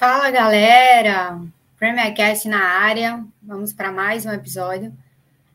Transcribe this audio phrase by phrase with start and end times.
[0.00, 1.38] Fala galera,
[1.76, 4.96] Premiercast na área, vamos para mais um episódio.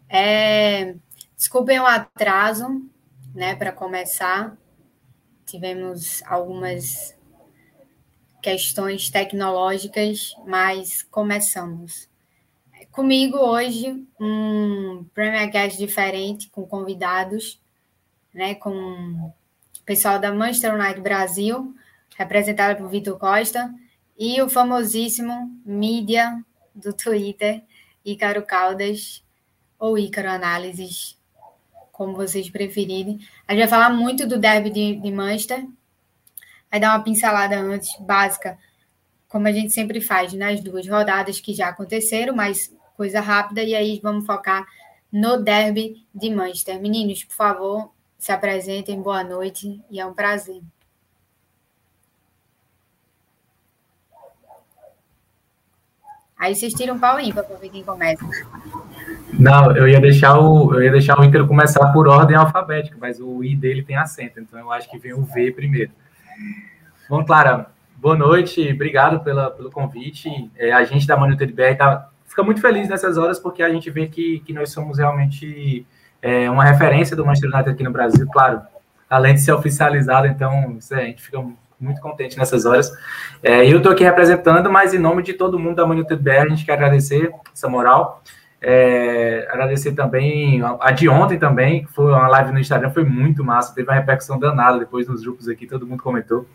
[0.07, 0.93] É,
[1.35, 2.87] desculpem o atraso,
[3.33, 4.55] né, para começar,
[5.47, 7.17] tivemos algumas
[8.39, 12.07] questões tecnológicas, mas começamos.
[12.91, 17.59] Comigo hoje um Premiercast diferente, com convidados,
[18.31, 19.33] né, com o
[19.83, 21.75] pessoal da Manchester United Brasil,
[22.15, 23.73] representada por Vitor Costa,
[24.17, 27.63] e o famosíssimo mídia do Twitter,
[28.03, 29.23] Ícaro Caldas,
[29.77, 31.17] ou Ícaro Análises,
[31.91, 33.19] como vocês preferirem.
[33.47, 35.67] A gente vai falar muito do derby de, de Manchester,
[36.69, 38.57] vai dar uma pincelada antes, básica,
[39.27, 43.75] como a gente sempre faz nas duas rodadas que já aconteceram, mas coisa rápida, e
[43.75, 44.65] aí vamos focar
[45.11, 46.81] no derby de Manchester.
[46.81, 50.61] Meninos, por favor, se apresentem, boa noite, e é um prazer.
[56.37, 58.25] Aí vocês tiram pau ímpar para ver quem começa.
[59.33, 63.19] Não, eu ia deixar o eu ia deixar o Ícaro começar por ordem alfabética, mas
[63.19, 65.91] o I dele tem acento, então eu acho que vem o V primeiro.
[67.09, 70.29] Bom, Clara, boa noite, obrigado pela, pelo convite.
[70.57, 73.89] É, a gente da de BR tá, fica muito feliz nessas horas porque a gente
[73.89, 75.85] vê que, que nós somos realmente
[76.21, 78.61] é, uma referência do Manchester United aqui no Brasil, claro,
[79.09, 81.39] além de ser oficializado, então a gente fica
[81.85, 82.91] muito contente nessas horas.
[83.41, 86.31] É, eu estou aqui representando, mas em nome de todo mundo da Manuta de BR,
[86.31, 88.21] a gente quer agradecer essa moral.
[88.61, 93.43] É, agradecer também a de ontem também, que foi uma live no Instagram, foi muito
[93.43, 96.47] massa, teve uma repercussão danada depois nos grupos aqui, todo mundo comentou,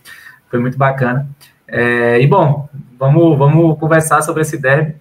[0.48, 1.28] foi muito bacana.
[1.68, 4.96] É, e bom, vamos, vamos conversar sobre esse derby,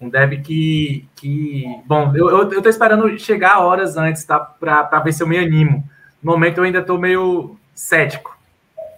[0.00, 5.12] um derby que, que bom, eu, eu, eu esperando chegar horas antes, tá, para ver
[5.12, 5.84] se eu me animo.
[6.20, 8.39] No momento eu ainda estou meio cético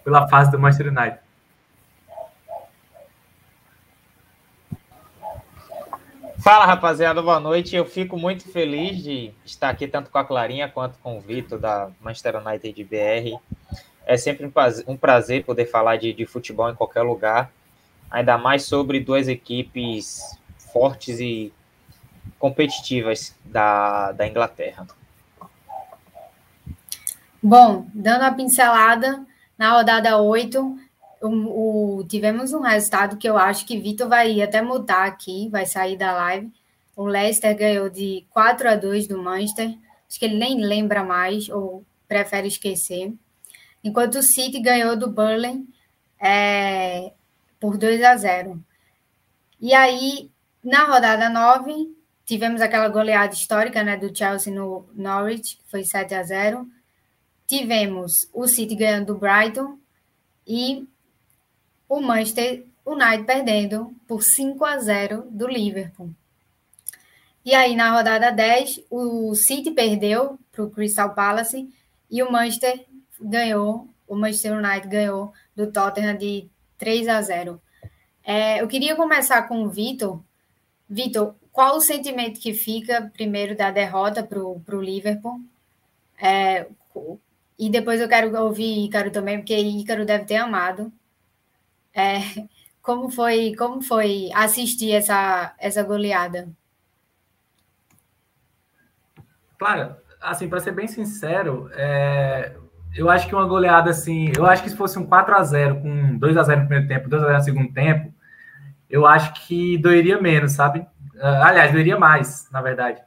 [0.05, 1.19] pela fase do Manchester United.
[6.42, 7.77] Fala rapaziada, boa noite.
[7.77, 11.57] Eu fico muito feliz de estar aqui tanto com a Clarinha quanto com o Vitor
[11.57, 13.39] da Manchester United BR.
[14.05, 14.52] É sempre
[14.89, 17.52] um prazer poder falar de, de futebol em qualquer lugar,
[18.11, 20.36] ainda mais sobre duas equipes
[20.73, 21.52] fortes e
[22.41, 24.85] competitivas da, da Inglaterra.
[27.41, 29.24] Bom, dando a pincelada,
[29.62, 30.77] na rodada 8,
[31.23, 35.64] o, o, tivemos um resultado que eu acho que Vitor vai até mudar aqui, vai
[35.67, 36.52] sair da live.
[36.96, 39.68] O Leicester ganhou de 4 a 2 do Manchester.
[40.08, 43.14] Acho que ele nem lembra mais ou prefere esquecer.
[43.84, 45.64] Enquanto o City ganhou do Burnley
[46.20, 47.12] é,
[47.61, 48.61] por 2 a 0.
[49.61, 50.29] E aí,
[50.61, 51.89] na rodada 9,
[52.27, 56.68] tivemos aquela goleada histórica né, do Chelsea no Norwich, que foi 7 a 0.
[57.52, 59.77] Tivemos o City ganhando do Brighton
[60.46, 60.89] e
[61.86, 66.08] o Manchester United perdendo por 5 a 0 do Liverpool.
[67.45, 71.70] E aí, na rodada 10, o City perdeu para o Crystal Palace
[72.11, 72.86] e o Manchester
[73.20, 76.48] ganhou, o Manchester United ganhou do Tottenham de
[76.79, 77.61] 3 a 0.
[78.24, 80.23] É, eu queria começar com o Vitor.
[80.89, 85.39] Vitor, qual o sentimento que fica primeiro da derrota para o Liverpool?
[86.18, 86.67] É,
[87.58, 90.92] e depois eu quero ouvir Ícaro também, porque Ícaro deve ter amado
[91.95, 92.20] é,
[92.80, 96.48] como foi como foi assistir essa, essa goleada?
[99.58, 102.57] Claro, assim, para ser bem sincero, é,
[102.96, 105.80] eu acho que uma goleada assim, eu acho que se fosse um 4 a 0
[105.80, 108.12] com 2 a 0 no primeiro tempo, 2 a 0 no segundo tempo,
[108.91, 110.85] eu acho que doeria menos, sabe?
[111.20, 113.01] Ah, aliás, doeria mais, na verdade.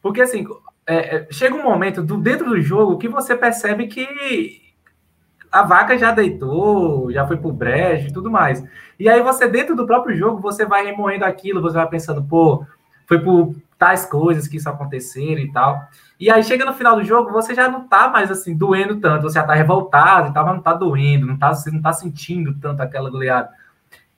[0.00, 0.46] Porque assim,
[0.86, 4.62] é, é, chega um momento do, dentro do jogo que você percebe que
[5.50, 8.62] a vaca já deitou, já foi pro brejo e tudo mais.
[8.98, 12.64] E aí você, dentro do próprio jogo, você vai remoendo aquilo, você vai pensando, pô,
[13.06, 15.80] foi por tais coisas que isso aconteceram e tal.
[16.18, 19.22] E aí chega no final do jogo, você já não tá mais assim, doendo tanto,
[19.22, 21.92] você já tá revoltado e tal, mas não tá doendo, não tá, você não tá
[21.92, 23.50] sentindo tanto aquela goleada.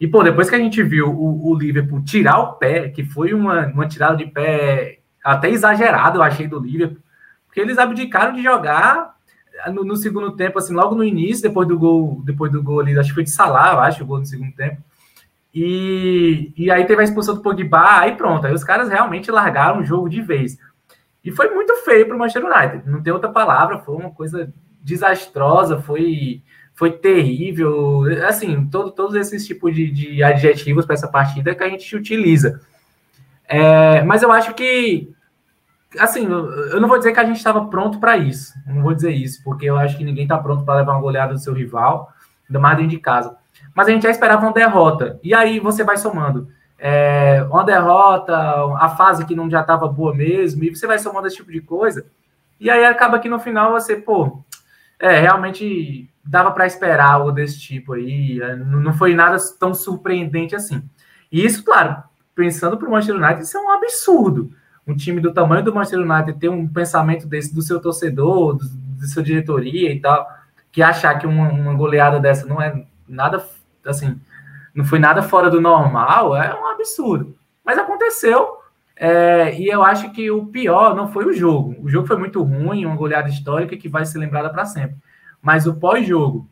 [0.01, 3.35] E, pô, depois que a gente viu o, o Liverpool tirar o pé, que foi
[3.35, 7.03] uma, uma tirada de pé até exagerada, eu achei, do Liverpool,
[7.47, 9.17] porque eles abdicaram de jogar
[9.73, 12.99] no, no, segundo tempo, assim, logo no início, depois do gol, depois do gol ali,
[12.99, 14.83] acho que foi de Salah, acho, o gol no segundo tempo.
[15.55, 19.81] E, e aí teve a expulsão do Pogba, aí pronto, aí os caras realmente largaram
[19.81, 20.59] o jogo de vez.
[21.25, 24.53] E foi muito feio para o Manchester United, não tem outra palavra, foi uma coisa
[24.81, 26.43] desastrosa, foi,
[26.75, 31.69] foi terrível, assim, todo, todos esses tipos de, de adjetivos para essa partida que a
[31.69, 32.61] gente utiliza.
[33.49, 35.13] É, mas eu acho que
[35.99, 38.53] assim, eu não vou dizer que a gente estava pronto para isso.
[38.67, 41.33] Não vou dizer isso, porque eu acho que ninguém está pronto para levar uma goleada
[41.33, 42.13] do seu rival,
[42.49, 43.37] ainda mais dentro de casa.
[43.75, 45.19] mas a gente já esperava uma derrota.
[45.23, 46.49] E aí você vai somando.
[46.79, 48.37] É, uma derrota,
[48.77, 51.61] a fase que não já estava boa mesmo, e você vai somando esse tipo de
[51.61, 52.07] coisa.
[52.61, 54.43] E aí acaba que no final você, pô,
[54.99, 58.41] é, realmente dava para esperar algo desse tipo aí.
[58.43, 60.83] É, não foi nada tão surpreendente assim.
[61.31, 62.03] E isso, claro,
[62.39, 64.53] pensando para o Manchester United, isso é um absurdo.
[64.87, 68.65] Um time do tamanho do Manchester United ter um pensamento desse do seu torcedor, do,
[68.65, 70.25] do sua diretoria e tal,
[70.71, 73.45] que achar que uma, uma goleada dessa não é nada
[73.85, 74.21] assim,
[74.73, 77.37] não foi nada fora do normal, é um absurdo.
[77.65, 78.59] Mas aconteceu,
[78.95, 81.75] é, e eu acho que o pior não foi o jogo.
[81.83, 84.97] O jogo foi muito ruim, uma goleada histórica que vai ser lembrada para sempre.
[85.43, 86.49] Mas o pós-jogo,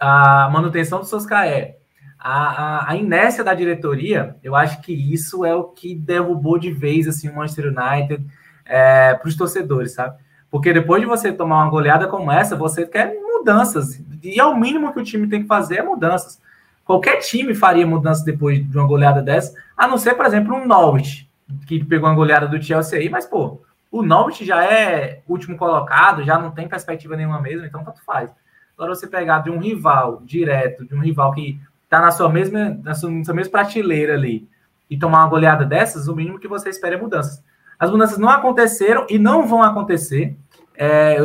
[0.00, 1.76] a manutenção do Soscaé,
[2.24, 6.72] a, a, a, inércia da diretoria, eu acho que isso é o que derrubou de
[6.72, 8.26] vez assim, o Manchester United
[8.64, 10.16] é, para os torcedores, sabe?
[10.50, 14.02] Porque depois de você tomar uma goleada como essa, você quer mudanças.
[14.22, 16.40] E é o mínimo que o time tem que fazer é mudanças.
[16.82, 20.66] Qualquer time faria mudanças depois de uma goleada dessa, a não ser, por exemplo, um
[20.66, 21.28] Norwich,
[21.66, 23.60] que pegou uma goleada do Chelsea aí, mas, pô,
[23.90, 28.30] o Norwich já é último colocado, já não tem perspectiva nenhuma mesmo, então tanto faz.
[28.78, 31.60] Agora você pegar de um rival direto, de um rival que
[31.96, 34.48] tá na sua mesma, na sua, na sua mesma prateleira ali,
[34.88, 37.42] e tomar uma goleada dessas, o mínimo que você espera é mudanças.
[37.78, 40.36] As mudanças não aconteceram e não vão acontecer.
[40.76, 41.16] É,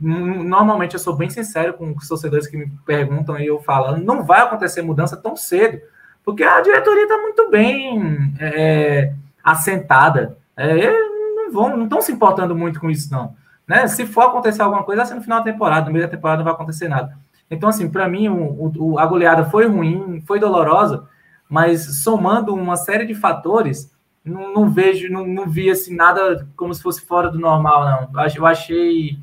[0.00, 4.24] normalmente eu sou bem sincero com os torcedores que me perguntam e eu falando, não
[4.24, 5.80] vai acontecer mudança tão cedo,
[6.24, 10.36] porque a diretoria está muito bem é, assentada.
[10.56, 10.90] É,
[11.34, 13.34] não vão, não estão se importando muito com isso, não.
[13.66, 13.86] Né?
[13.86, 16.38] Se for acontecer alguma coisa, vai ser no final da temporada, no meio da temporada
[16.38, 17.16] não vai acontecer nada.
[17.52, 21.06] Então, assim, para mim, o, o, a goleada foi ruim, foi dolorosa,
[21.46, 23.92] mas somando uma série de fatores,
[24.24, 28.24] não, não vejo, não, não vi assim, nada como se fosse fora do normal, não.
[28.34, 29.18] Eu achei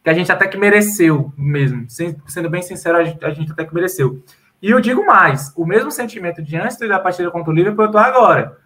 [0.00, 1.86] que a gente até que mereceu mesmo.
[1.88, 4.22] Sendo bem sincero, a gente, a gente até que mereceu.
[4.62, 7.90] E eu digo mais, o mesmo sentimento de antes da partida contra o Liverpool, eu
[7.90, 8.58] tô agora.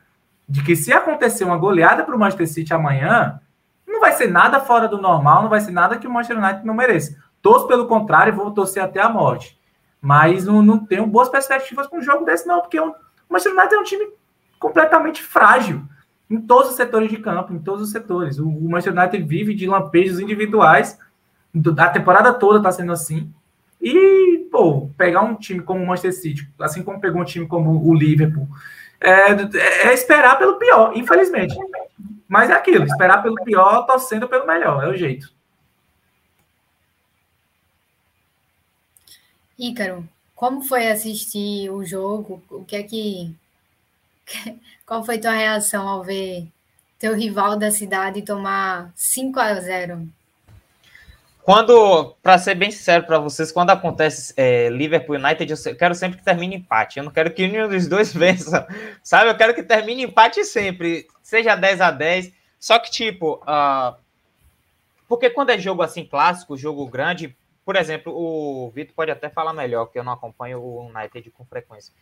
[0.47, 3.41] De que se acontecer uma goleada para o Manchester City amanhã,
[3.87, 6.67] não vai ser nada fora do normal, não vai ser nada que o Manchester United
[6.67, 7.17] não mereça.
[7.47, 9.57] Torço pelo contrário, vou torcer até a morte.
[10.03, 12.93] Mas não, não tenho boas perspectivas para um jogo desse, não, porque o
[13.31, 14.09] Manchester United é um time
[14.59, 15.85] completamente frágil
[16.29, 18.41] em todos os setores de campo, em todos os setores.
[18.41, 20.99] O Manchester United vive de lampejos individuais
[21.79, 23.33] a temporada toda tá sendo assim.
[23.81, 27.89] E, pô, pegar um time como o Manchester City, assim como pegou um time como
[27.89, 28.49] o Liverpool,
[29.01, 29.31] é,
[29.87, 31.57] é esperar pelo pior, infelizmente.
[32.27, 35.36] Mas é aquilo, esperar pelo pior, torcendo pelo melhor, é o jeito.
[39.59, 42.43] Ícaro, como foi assistir o jogo?
[42.51, 43.35] O que é que.
[44.87, 46.47] Qual foi tua reação ao ver
[46.99, 50.09] teu rival da cidade tomar 5 a 0
[51.47, 56.19] quando, para ser bem sincero para vocês, quando acontece é, Liverpool United, eu quero sempre
[56.19, 56.99] que termine empate.
[56.99, 58.67] Eu não quero que nenhum dos dois vença,
[59.01, 59.31] sabe?
[59.31, 63.97] Eu quero que termine empate sempre, seja 10 a 10 Só que, tipo, uh,
[65.09, 69.53] porque quando é jogo assim clássico, jogo grande, por exemplo, o Vitor pode até falar
[69.53, 71.93] melhor, que eu não acompanho o United com frequência.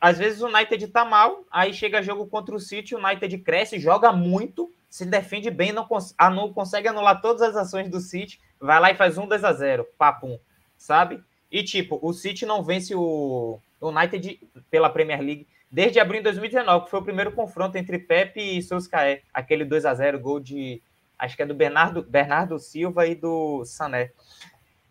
[0.00, 3.80] Às vezes o United tá mal, aí chega jogo contra o City, o United cresce,
[3.80, 8.40] joga muito, se defende bem, não, cons não consegue anular todas as ações do City
[8.60, 10.38] vai lá e faz um 2 a 0 papum,
[10.76, 11.20] sabe?
[11.50, 14.38] E tipo, o City não vence o United
[14.70, 18.62] pela Premier League desde abril de 2019, que foi o primeiro confronto entre Pepe e
[18.62, 20.80] Solskjaer, aquele 2 a 0 gol de
[21.18, 24.10] acho que é do Bernardo, Bernardo Silva e do Sané.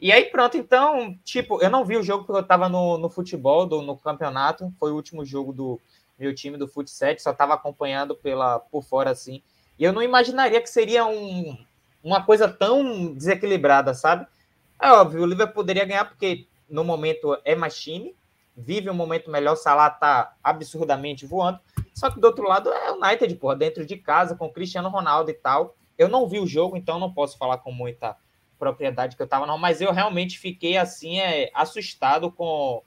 [0.02, 3.10] E aí pronto, então, tipo, eu não vi o jogo porque eu tava no, no
[3.10, 5.80] futebol, do, no campeonato, foi o último jogo do
[6.18, 9.42] meu time do Fut 7, só tava acompanhando pela por fora assim.
[9.78, 11.58] E eu não imaginaria que seria um,
[12.04, 14.26] uma coisa tão desequilibrada, sabe?
[14.82, 18.16] É óbvio, o Liverpool poderia ganhar porque no momento é mais time,
[18.56, 21.60] vive um momento melhor, Salah tá absurdamente voando.
[21.94, 24.90] Só que do outro lado é o United, porra, dentro de casa, com o Cristiano
[24.90, 25.76] Ronaldo e tal.
[25.98, 28.16] Eu não vi o jogo, então não posso falar com muita
[28.60, 32.84] propriedade que eu tava, não, mas eu realmente fiquei assim, é, assustado com,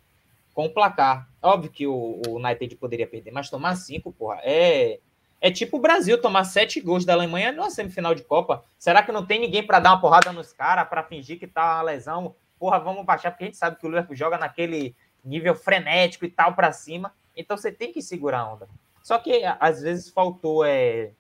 [0.54, 1.28] com o placar.
[1.42, 5.00] Óbvio que o, o United poderia perder, mas tomar cinco, porra, é
[5.44, 8.64] é tipo o Brasil tomar sete gols da Alemanha numa semifinal de Copa.
[8.78, 11.74] Será que não tem ninguém para dar uma porrada nos caras, para fingir que tá
[11.74, 12.36] uma lesão?
[12.60, 16.30] Porra, vamos baixar, porque a gente sabe que o Liverpool joga naquele nível frenético e
[16.30, 17.12] tal para cima.
[17.36, 18.68] Então você tem que segurar a onda.
[19.02, 21.10] Só que às vezes faltou é,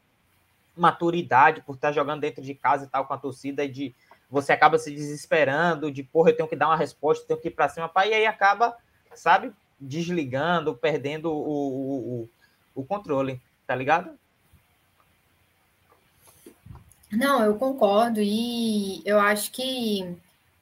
[0.76, 3.92] maturidade por estar jogando dentro de casa e tal com a torcida, de
[4.32, 7.52] você acaba se desesperando, de porra, eu tenho que dar uma resposta, tenho que ir
[7.52, 8.74] para cima, pai, e aí acaba,
[9.14, 12.28] sabe, desligando, perdendo o, o,
[12.74, 13.40] o, o controle
[13.72, 14.18] tá ligado?
[17.10, 20.16] Não, eu concordo e eu acho que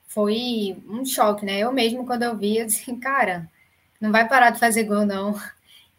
[0.06, 1.58] foi um choque, né?
[1.58, 3.50] Eu mesmo, quando eu vi, eu disse, cara,
[4.00, 5.34] não vai parar de fazer gol, não.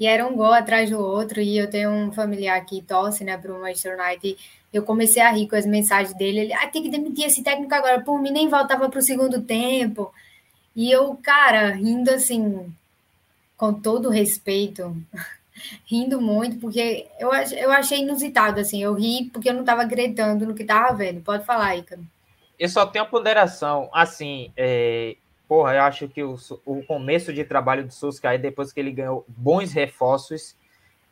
[0.02, 3.38] E era um gol atrás do outro, e eu tenho um familiar que torce, né,
[3.38, 4.36] para o Manchester United,
[4.74, 7.72] eu comecei a rir com as mensagens dele, ele, ah, tem que demitir esse técnico
[7.76, 10.12] agora, por mim nem voltava para o segundo tempo,
[10.76, 12.74] e eu, cara, rindo assim,
[13.56, 14.98] com todo respeito,
[15.86, 20.48] rindo muito, porque eu, eu achei inusitado, assim, eu ri porque eu não estava gritando
[20.48, 22.04] no que estava vendo, pode falar, Ícaro.
[22.58, 25.16] Eu só tenho a ponderação, assim, é,
[25.52, 29.26] porra, eu acho que o, o começo de trabalho do Solskjaer, depois que ele ganhou
[29.28, 30.56] bons reforços,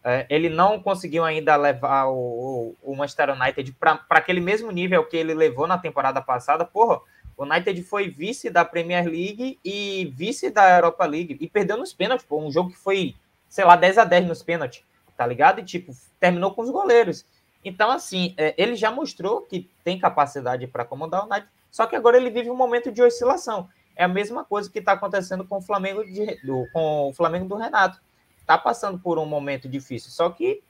[0.01, 5.17] é, ele não conseguiu ainda levar o, o Manchester United para aquele mesmo nível que
[5.17, 6.63] ele levou na temporada passada.
[6.63, 7.01] Porra,
[7.35, 11.91] o United foi vice da Premier League e vice da Europa League e perdeu nos
[11.91, 13.15] pênaltis, pô, um jogo que foi,
[13.49, 14.85] sei lá, 10 a 10 nos pênaltis,
[15.17, 15.59] tá ligado?
[15.59, 17.25] E tipo, terminou com os goleiros.
[17.61, 21.97] Então, assim, é, ele já mostrou que tem capacidade para comandar o United, só que
[21.97, 23.67] agora ele vive um momento de oscilação.
[23.99, 27.49] É a mesma coisa que está acontecendo com o Flamengo de, do, com o Flamengo
[27.49, 27.99] do Renato.
[28.39, 30.09] Está passando por um momento difícil.
[30.09, 30.63] Só que,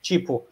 [0.00, 0.46] tipo,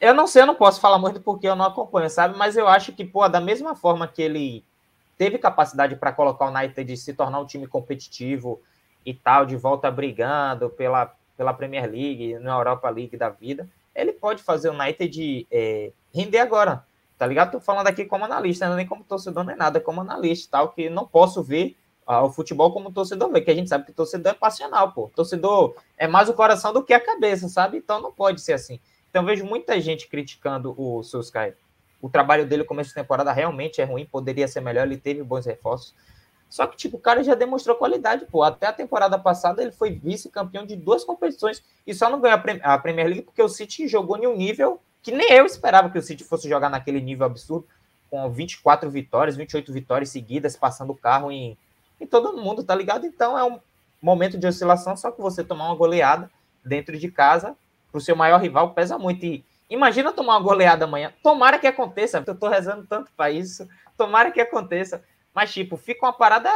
[0.00, 2.38] eu não sei, eu não posso falar muito porque eu não acompanho, sabe?
[2.38, 4.64] Mas eu acho que, pô, da mesma forma que ele
[5.18, 8.62] teve capacidade para colocar o United de se tornar um time competitivo
[9.04, 14.12] e tal, de volta brigando pela, pela Premier League, na Europa League da vida, ele
[14.12, 16.84] pode fazer o United é, render agora
[17.22, 17.52] tá ligado?
[17.52, 20.70] Tô falando aqui como analista, não é nem como torcedor, nem nada, como analista, tal,
[20.70, 23.92] que não posso ver ah, o futebol como torcedor vê, que a gente sabe que
[23.92, 25.08] torcedor é passional, pô.
[25.14, 27.78] Torcedor é mais o coração do que a cabeça, sabe?
[27.78, 28.80] Então não pode ser assim.
[29.08, 31.56] Então vejo muita gente criticando o Solskjaer.
[32.00, 35.22] O trabalho dele no começo de temporada realmente é ruim, poderia ser melhor, ele teve
[35.22, 35.94] bons reforços.
[36.50, 38.42] Só que, tipo, o cara já demonstrou qualidade, pô.
[38.42, 42.78] Até a temporada passada ele foi vice-campeão de duas competições e só não ganhou a
[42.78, 46.02] Premier League porque o City jogou em um nível que nem eu esperava que o
[46.02, 47.66] City fosse jogar naquele nível absurdo,
[48.10, 51.56] com 24 vitórias, 28 vitórias seguidas, passando o carro em,
[52.00, 53.06] em todo mundo, tá ligado?
[53.06, 53.58] Então é um
[54.00, 56.30] momento de oscilação, só que você tomar uma goleada
[56.64, 57.56] dentro de casa
[57.90, 59.24] pro seu maior rival pesa muito.
[59.24, 61.12] E imagina tomar uma goleada amanhã.
[61.22, 63.68] Tomara que aconteça, eu tô rezando tanto para isso.
[63.96, 65.02] Tomara que aconteça.
[65.34, 66.50] Mas, tipo, fica uma parada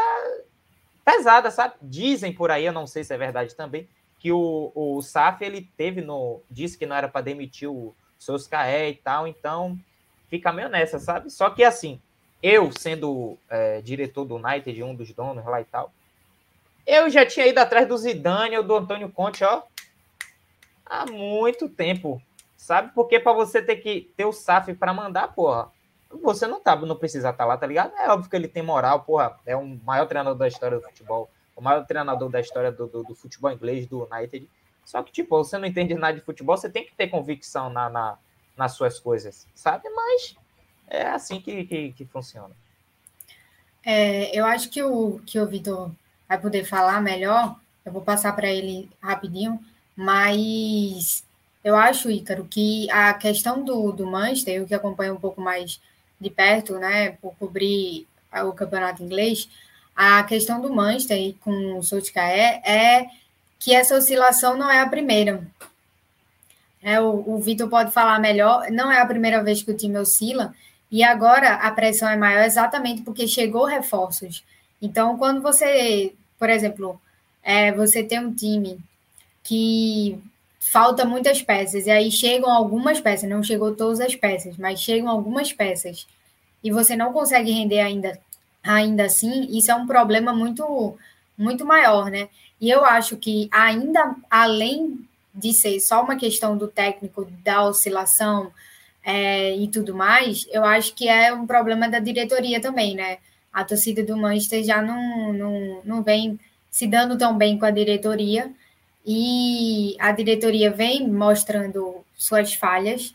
[1.05, 1.75] pesada, sabe?
[1.81, 3.89] Dizem por aí, eu não sei se é verdade também,
[4.19, 6.43] que o, o SAF ele teve no.
[6.51, 9.79] Disse que não era para demitir o, Soscaé e tal, então
[10.29, 11.31] fica meio nessa, sabe?
[11.31, 12.01] Só que assim,
[12.43, 15.93] eu sendo é, diretor do United, um dos donos lá e tal,
[16.87, 19.63] eu já tinha ido atrás do Zidane ou do Antônio Conte, ó,
[20.85, 22.23] há muito tempo,
[22.57, 22.93] sabe?
[22.95, 25.71] Porque para você ter que ter o SAF para mandar, porra,
[26.23, 27.93] você não tá, não precisa estar tá lá, tá ligado?
[27.97, 31.29] É óbvio que ele tem moral, porra, é o maior treinador da história do futebol,
[31.57, 34.49] o maior treinador da história do, do, do futebol inglês do United.
[34.87, 37.91] Só que, tipo, você não entende nada de futebol, você tem que ter convicção na,
[37.91, 38.19] na
[38.57, 39.89] nas suas coisas, sabe?
[39.91, 40.35] Mas
[40.89, 42.55] é assim que, que, que funciona.
[43.85, 45.91] É, eu acho que o, que o Vitor
[46.29, 49.61] vai poder falar melhor, eu vou passar para ele rapidinho,
[49.95, 51.25] mas
[51.63, 55.81] eu acho, Ícaro, que a questão do, do Manchester, eu que acompanho um pouco mais
[56.19, 59.49] de perto, né, por cobrir o campeonato inglês,
[59.95, 63.07] a questão do Manchester com o Solskjaer é
[63.59, 65.47] que essa oscilação não é a primeira.
[66.83, 69.99] É, o, o Vitor pode falar melhor, não é a primeira vez que o time
[69.99, 70.55] oscila,
[70.91, 74.45] e agora a pressão é maior exatamente porque chegou reforços.
[74.81, 77.01] Então, quando você, por exemplo,
[77.43, 78.79] é, você tem um time
[79.43, 80.19] que
[80.61, 85.09] falta muitas peças, e aí chegam algumas peças, não chegou todas as peças, mas chegam
[85.09, 86.07] algumas peças,
[86.63, 88.19] e você não consegue render ainda,
[88.63, 90.97] ainda assim, isso é um problema muito,
[91.39, 92.29] muito maior, né?
[92.61, 98.51] E eu acho que ainda além de ser só uma questão do técnico, da oscilação
[99.05, 103.19] é, e tudo mais, eu acho que é um problema da diretoria também, né?
[103.53, 107.71] A torcida do Manchester já não, não, não vem se dando tão bem com a
[107.71, 108.51] diretoria
[109.07, 113.15] e a diretoria vem mostrando suas falhas,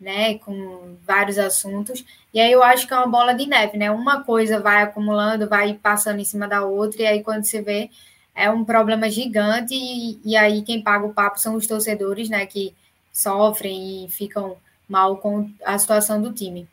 [0.00, 2.04] né, com vários assuntos.
[2.32, 3.90] E aí eu acho que é uma bola de neve, né?
[3.90, 7.90] Uma coisa vai acumulando, vai passando em cima da outra, e aí quando você vê,
[8.36, 12.44] é um problema gigante e, e, aí quem paga o papo são os torcedores, né,
[12.44, 12.74] que
[13.10, 16.68] sofrem e ficam mal com a situação do time.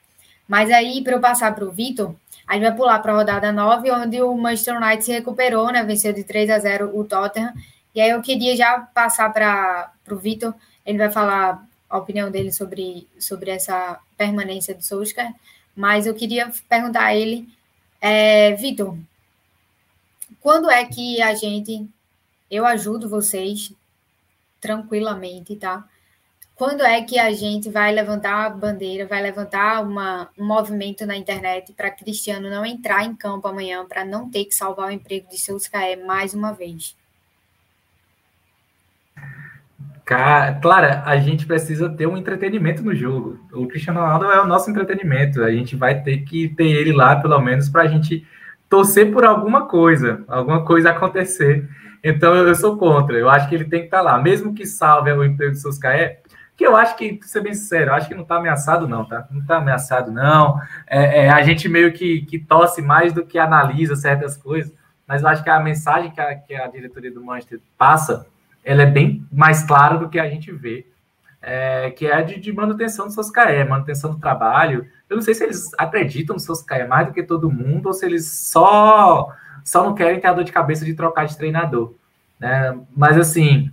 [0.45, 2.13] Mas aí, para eu passar para o Vitor,
[2.45, 5.81] a gente vai pular para a rodada 9, onde o Manchester United se recuperou, né,
[5.83, 7.53] venceu de 3 a 0 o Tottenham.
[7.95, 10.53] E aí eu queria já passar para o Vitor,
[10.85, 15.33] ele vai falar a opinião dele sobre, sobre essa permanência do Solskjaer,
[15.73, 17.47] mas eu queria perguntar a ele,
[18.01, 18.97] é, Vitor,
[20.43, 21.87] quando é que a gente.
[22.51, 23.73] Eu ajudo vocês
[24.61, 25.85] tranquilamente, tá?
[26.53, 31.15] Quando é que a gente vai levantar a bandeira, vai levantar uma, um movimento na
[31.15, 35.27] internet para Cristiano não entrar em campo amanhã, para não ter que salvar o emprego
[35.29, 36.95] de seus KE mais uma vez?
[40.05, 43.39] Clara, a gente precisa ter um entretenimento no jogo.
[43.51, 45.41] O Cristiano Ronaldo é o nosso entretenimento.
[45.41, 48.27] A gente vai ter que ter ele lá, pelo menos, para a gente
[48.73, 51.69] torcer por alguma coisa, alguma coisa acontecer.
[52.03, 53.15] Então eu sou contra.
[53.15, 55.61] Eu acho que ele tem que estar tá lá, mesmo que salve o emprego de
[55.61, 56.21] Soscaé,
[56.57, 59.05] que eu acho que, pra ser bem sincero, eu acho que não está ameaçado, não,
[59.05, 59.27] tá?
[59.29, 60.59] Não está ameaçado, não.
[60.87, 64.73] É, é, a gente meio que, que torce mais do que analisa certas coisas,
[65.07, 68.25] mas eu acho que a mensagem que a, que a diretoria do Manchester passa,
[68.65, 70.87] ela é bem mais clara do que a gente vê,
[71.43, 74.87] é, que é de, de manutenção do Soscaé, manutenção do trabalho.
[75.13, 78.03] Eu não sei se eles acreditam no Soscaé mais do que todo mundo, ou se
[78.03, 79.31] eles só,
[79.63, 81.93] só não querem ter a dor de cabeça de trocar de treinador.
[82.39, 82.75] Né?
[82.97, 83.71] Mas, assim,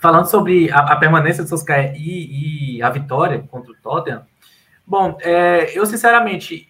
[0.00, 4.26] falando sobre a, a permanência do Solskjaer e, e, a vitória contra o Tottenham,
[4.84, 6.68] bom, é, eu sinceramente,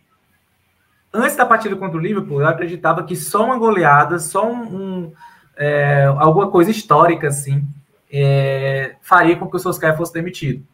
[1.10, 5.12] antes da partida contra o Liverpool, eu acreditava que só uma goleada, só um, um
[5.56, 7.66] é, alguma coisa histórica assim,
[8.12, 10.66] é, faria com que o Solskjaer fosse demitido.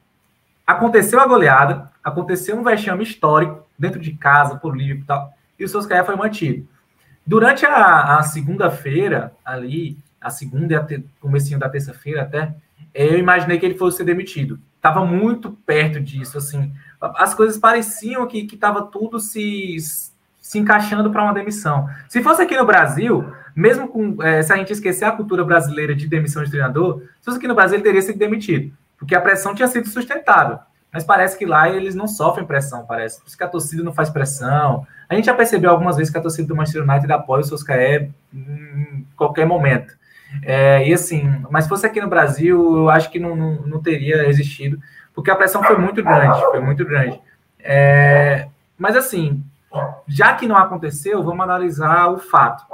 [0.67, 5.65] Aconteceu a goleada, aconteceu um vexame histórico dentro de casa por Liverpool e tal, e
[5.65, 6.67] o Solskjaer foi mantido.
[7.27, 12.55] Durante a, a segunda-feira, ali, a segunda e a te, comecinho da terça-feira até,
[12.95, 14.59] eu imaginei que ele fosse ser demitido.
[14.77, 16.73] Estava muito perto disso, assim.
[17.01, 19.77] As coisas pareciam que estava tudo se,
[20.41, 21.89] se encaixando para uma demissão.
[22.09, 25.95] Se fosse aqui no Brasil, mesmo com é, se a gente esquecer a cultura brasileira
[25.95, 29.21] de demissão de treinador, se fosse aqui no Brasil, ele teria sido demitido, porque a
[29.21, 30.59] pressão tinha sido sustentável.
[30.93, 33.21] Mas parece que lá eles não sofrem pressão, parece.
[33.21, 34.87] Por isso que a torcida não faz pressão.
[35.09, 38.09] A gente já percebeu algumas vezes que a torcida do Manchester United apoia o Soscaé
[38.33, 39.95] em qualquer momento.
[40.43, 43.83] É, e assim, mas se fosse aqui no Brasil, eu acho que não, não, não
[43.83, 44.81] teria existido,
[45.15, 47.21] porque a pressão foi muito grande, foi muito grande.
[47.59, 48.49] É,
[48.79, 49.43] mas assim,
[50.07, 52.65] já que não aconteceu, vamos analisar o fato.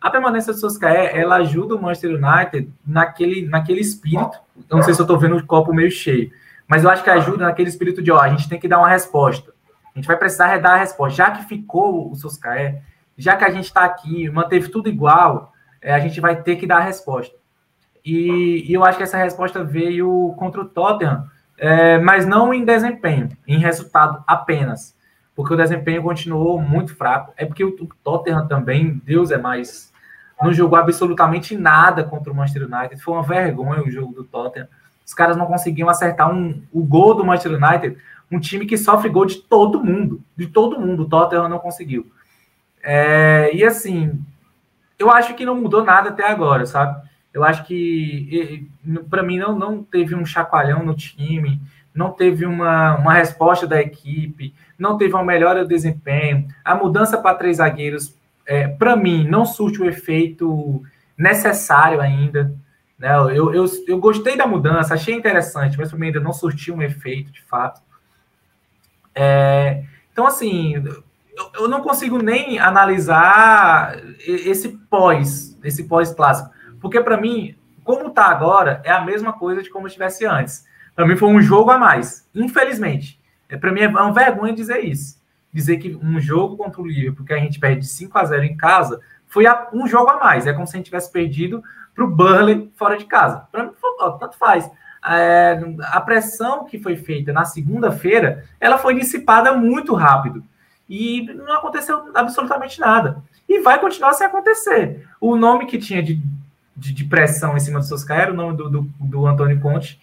[0.00, 4.36] A permanência do Soscaé, ela ajuda o Manchester United naquele, naquele espírito.
[4.68, 6.30] Eu não sei se eu estou vendo o copo meio cheio,
[6.66, 8.88] mas eu acho que ajuda naquele espírito de, ó, a gente tem que dar uma
[8.88, 9.52] resposta.
[9.94, 11.16] A gente vai precisar dar a resposta.
[11.16, 12.82] Já que ficou o Soscaé,
[13.16, 16.66] já que a gente está aqui, manteve tudo igual, é, a gente vai ter que
[16.66, 17.34] dar a resposta.
[18.04, 21.26] E, e, eu acho que essa resposta veio contra o Tottenham,
[21.58, 24.96] é, mas não em desempenho, em resultado apenas.
[25.34, 27.32] Porque o desempenho continuou muito fraco.
[27.36, 29.91] É porque o Tottenham também, Deus é mais,
[30.42, 33.02] não jogou absolutamente nada contra o Manchester United.
[33.02, 34.68] Foi uma vergonha o jogo do Tottenham.
[35.04, 37.98] Os caras não conseguiam acertar um, o gol do Manchester United,
[38.30, 40.22] um time que sofre gol de todo mundo.
[40.36, 41.02] De todo mundo.
[41.02, 42.10] O Tottenham não conseguiu.
[42.82, 44.18] É, e assim,
[44.98, 47.00] eu acho que não mudou nada até agora, sabe?
[47.32, 48.68] Eu acho que,
[49.08, 51.60] para mim, não, não teve um chacoalhão no time,
[51.94, 56.46] não teve uma, uma resposta da equipe, não teve uma melhora do desempenho.
[56.64, 58.14] A mudança para três zagueiros,
[58.46, 60.82] é, para mim, não surte o efeito
[61.16, 62.54] necessário ainda.
[62.98, 63.14] Né?
[63.14, 66.82] Eu, eu, eu gostei da mudança, achei interessante, mas para mim ainda não surtiu um
[66.82, 67.80] efeito, de fato.
[69.14, 70.74] É, então, assim,
[71.54, 76.50] eu, não consigo nem analisar esse pós, esse pós-clássico.
[76.80, 80.64] Porque, para mim, como tá agora, é a mesma coisa de como estivesse antes.
[80.94, 82.28] Para mim, foi um jogo a mais.
[82.34, 83.20] Infelizmente.
[83.48, 85.21] É, para mim, é uma vergonha dizer isso.
[85.52, 88.56] Dizer que um jogo contra o Liverpool, porque a gente perde 5 a 0 em
[88.56, 90.46] casa, foi um jogo a mais.
[90.46, 91.62] É como se a gente tivesse perdido
[91.94, 93.46] para o Burnley fora de casa.
[93.50, 93.72] Para mim,
[94.18, 94.70] tanto faz.
[95.04, 95.60] É,
[95.90, 100.44] a pressão que foi feita na segunda-feira, ela foi dissipada muito rápido
[100.88, 103.22] e não aconteceu absolutamente nada.
[103.48, 105.06] E vai continuar sem acontecer.
[105.20, 106.22] O nome que tinha de,
[106.76, 110.00] de, de pressão em cima do Soscaia era o nome do, do, do Antônio Conte,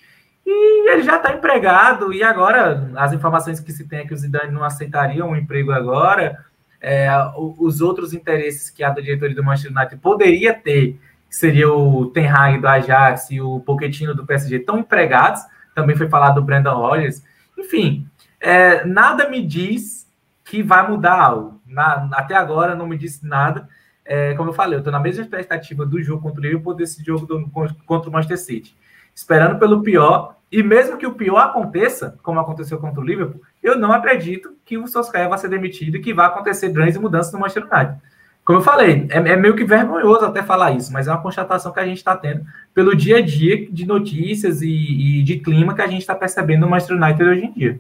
[0.51, 4.17] e ele já está empregado, e agora as informações que se tem é que o
[4.17, 6.43] Zidane não aceitaria um emprego agora,
[6.81, 12.07] é, os outros interesses que a diretoria do Manchester United poderia ter, que seria o
[12.07, 15.41] Ten Hag do Ajax e o Pochettino do PSG, estão empregados,
[15.75, 17.23] também foi falado do Brandon Rodgers,
[17.57, 18.07] enfim,
[18.39, 20.09] é, nada me diz
[20.43, 21.62] que vai mudar algo.
[21.67, 23.69] Na, até agora não me disse nada.
[24.03, 27.03] É, como eu falei, eu estou na mesma expectativa do jogo contra o Liverpool desse
[27.05, 27.47] jogo do,
[27.85, 28.75] contra o Manchester City.
[29.13, 33.77] Esperando pelo pior, e mesmo que o pior aconteça, como aconteceu contra o Liverpool, eu
[33.77, 37.39] não acredito que o Solskjaer vai ser demitido e que vai acontecer grandes mudanças no
[37.39, 38.01] Manchester United.
[38.43, 41.71] Como eu falei, é, é meio que vergonhoso até falar isso, mas é uma constatação
[41.71, 45.75] que a gente está tendo pelo dia a dia de notícias e, e de clima
[45.75, 47.79] que a gente está percebendo no Manchester United hoje em dia.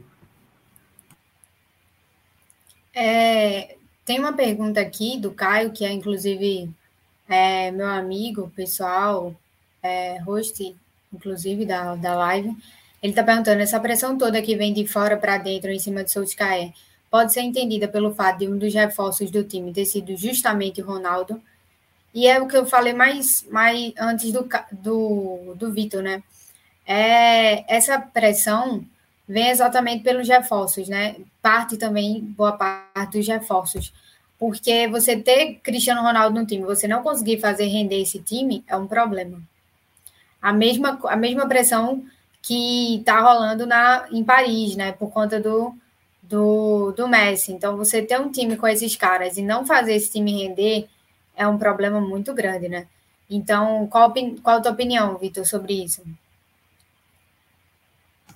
[2.93, 6.69] É, tem uma pergunta aqui do Caio, que é inclusive
[7.27, 9.33] é, meu amigo pessoal,
[9.81, 10.75] é, host,
[11.13, 12.55] inclusive, da, da live.
[13.01, 16.11] Ele está perguntando: essa pressão toda que vem de fora para dentro em cima de
[16.11, 16.71] Solskjaer
[17.09, 20.85] pode ser entendida pelo fato de um dos reforços do time ter sido justamente o
[20.85, 21.41] Ronaldo.
[22.13, 26.23] E é o que eu falei mais, mais antes do, do, do Vitor, né?
[26.89, 28.83] é, essa pressão
[29.27, 31.17] vem exatamente pelos reforços, né?
[31.39, 33.93] Parte também, boa parte dos reforços.
[34.39, 38.75] Porque você ter Cristiano Ronaldo no time, você não conseguir fazer render esse time, é
[38.75, 39.39] um problema.
[40.41, 42.03] A mesma, a mesma pressão
[42.41, 44.91] que está rolando na, em Paris, né?
[44.93, 45.75] Por conta do,
[46.21, 47.51] do, do Messi.
[47.51, 50.87] Então, você ter um time com esses caras e não fazer esse time render
[51.35, 52.87] é um problema muito grande, né?
[53.29, 56.03] Então, qual, qual a tua opinião, Vitor, sobre isso?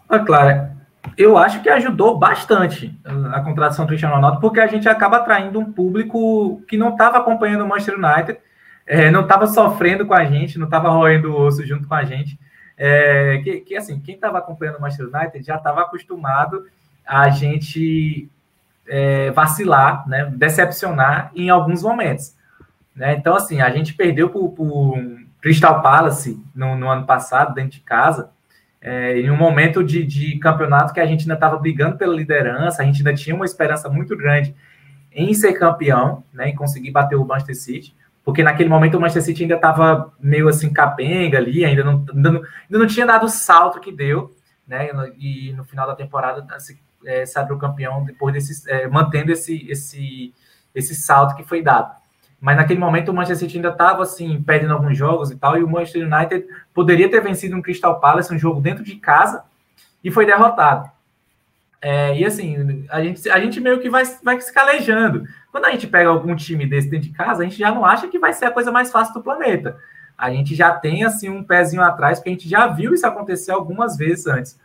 [0.07, 0.77] Ah, Clara,
[1.17, 2.97] eu acho que ajudou bastante
[3.33, 7.17] a contratação do Cristiano Ronaldo, porque a gente acaba atraindo um público que não estava
[7.17, 8.39] acompanhando o Manchester United,
[8.85, 12.03] é, não estava sofrendo com a gente, não estava roendo o osso junto com a
[12.03, 12.39] gente.
[12.77, 16.65] É, que, que, assim, quem estava acompanhando o Manchester United já estava acostumado
[17.05, 18.29] a gente
[18.87, 22.35] é, vacilar, né, decepcionar em alguns momentos.
[22.95, 23.13] Né?
[23.15, 27.81] Então, assim, a gente perdeu para o Crystal Palace no, no, ano passado, dentro de
[27.81, 28.29] casa,
[28.81, 32.81] é, em um momento de, de campeonato que a gente ainda estava brigando pela liderança,
[32.81, 34.53] a gente ainda tinha uma esperança muito grande
[35.11, 39.23] em ser campeão, né, em conseguir bater o Manchester City, porque naquele momento o Manchester
[39.23, 43.25] City ainda estava meio assim capenga ali, ainda não, ainda não, ainda não tinha dado
[43.25, 44.33] o salto que deu,
[44.67, 49.31] né, e no final da temporada se, é, se abriu campeão depois desse, é, mantendo
[49.31, 50.33] esse, esse,
[50.73, 51.93] esse salto que foi dado.
[52.39, 55.63] Mas naquele momento o Manchester City ainda estava assim, perdendo alguns jogos e tal, e
[55.63, 59.43] o Manchester United poderia ter vencido um Crystal Palace, um jogo dentro de casa,
[60.03, 60.89] e foi derrotado.
[61.81, 65.25] É, e assim, a gente, a gente meio que vai, vai se calejando.
[65.53, 68.07] Quando a gente pega algum time desse dentro de casa, a gente já não acha
[68.07, 69.77] que vai ser a coisa mais fácil do planeta.
[70.17, 73.51] A gente já tem assim um pezinho atrás, porque a gente já viu isso acontecer
[73.51, 74.59] algumas vezes antes.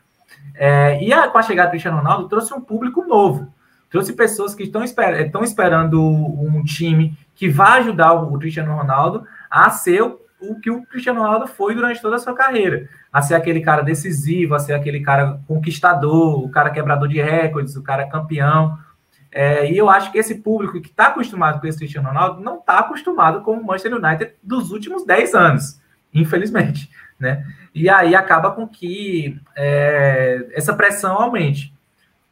[0.54, 3.52] É, e a, com a chegada do Cristiano Ronaldo, trouxe um público novo.
[3.90, 9.26] Trouxe pessoas que estão, esper estão esperando um time que vai ajudar o Cristiano Ronaldo
[9.50, 12.88] a ser o, o que o Cristiano Ronaldo foi durante toda a sua carreira.
[13.12, 17.76] A ser aquele cara decisivo, a ser aquele cara conquistador, o cara quebrador de recordes,
[17.76, 18.87] o cara campeão.
[19.30, 22.58] É, e eu acho que esse público que está acostumado com esse Cristiano Ronaldo não
[22.58, 25.80] está acostumado com o Manchester United dos últimos 10 anos,
[26.12, 26.90] infelizmente.
[27.18, 27.44] Né?
[27.74, 31.74] E aí acaba com que é, essa pressão aumente.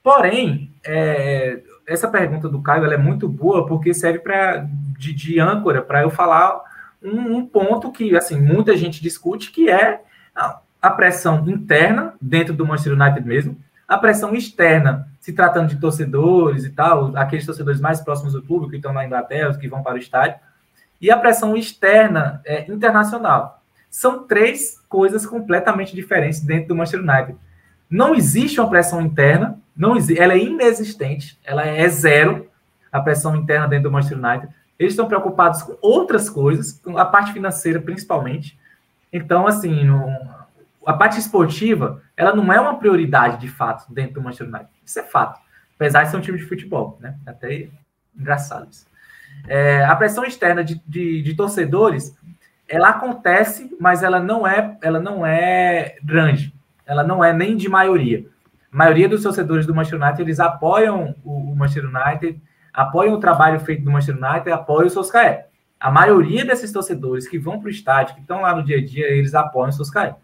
[0.00, 4.66] Porém, é, essa pergunta do Caio é muito boa porque serve para
[4.98, 6.60] de, de, âncora para eu falar
[7.02, 10.02] um, um, ponto que assim muita gente discute que é
[10.34, 16.64] a, pressão interna dentro do Manchester United mesmo, a pressão externa se tratando de torcedores
[16.64, 19.94] e tal, aqueles torcedores mais próximos do público que estão na Inglaterra, que vão para
[19.94, 20.38] o estádio,
[21.00, 23.60] e a pressão externa é, internacional.
[23.90, 27.38] São três coisas completamente diferentes dentro do Manchester United.
[27.90, 32.48] Não existe uma pressão interna, não existe, ela é inexistente, ela é zero,
[32.92, 34.48] a pressão interna dentro do Manchester United.
[34.78, 38.56] Eles estão preocupados com outras coisas, com a parte financeira principalmente.
[39.12, 40.06] Então, assim, no,
[40.86, 44.70] a parte esportiva, ela não é uma prioridade de fato dentro do Manchester United.
[44.84, 45.40] Isso é fato.
[45.74, 47.16] Apesar de ser um time de futebol, né?
[47.26, 47.68] Até
[48.16, 48.86] engraçado isso.
[49.46, 52.16] É, a pressão externa de, de, de, torcedores,
[52.66, 57.68] ela acontece, mas ela não é, ela não é grande ela não é nem de
[57.68, 58.24] maioria.
[58.72, 62.40] A maioria dos torcedores do Manchester United, eles apoiam o, Manchester United,
[62.72, 65.46] apoiam o trabalho feito do Manchester United, apoiam o Solskjaer.
[65.78, 68.84] A maioria desses torcedores que vão para o estádio, que estão lá no dia a
[68.84, 70.14] dia, eles apoiam o Solskjaer.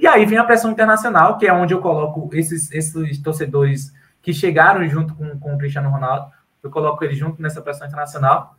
[0.00, 4.32] E aí vem a pressão internacional, que é onde eu coloco esses, esses torcedores que
[4.32, 6.32] chegaram junto com, com o Cristiano Ronaldo,
[6.62, 8.56] eu coloco eles junto nessa pressão internacional,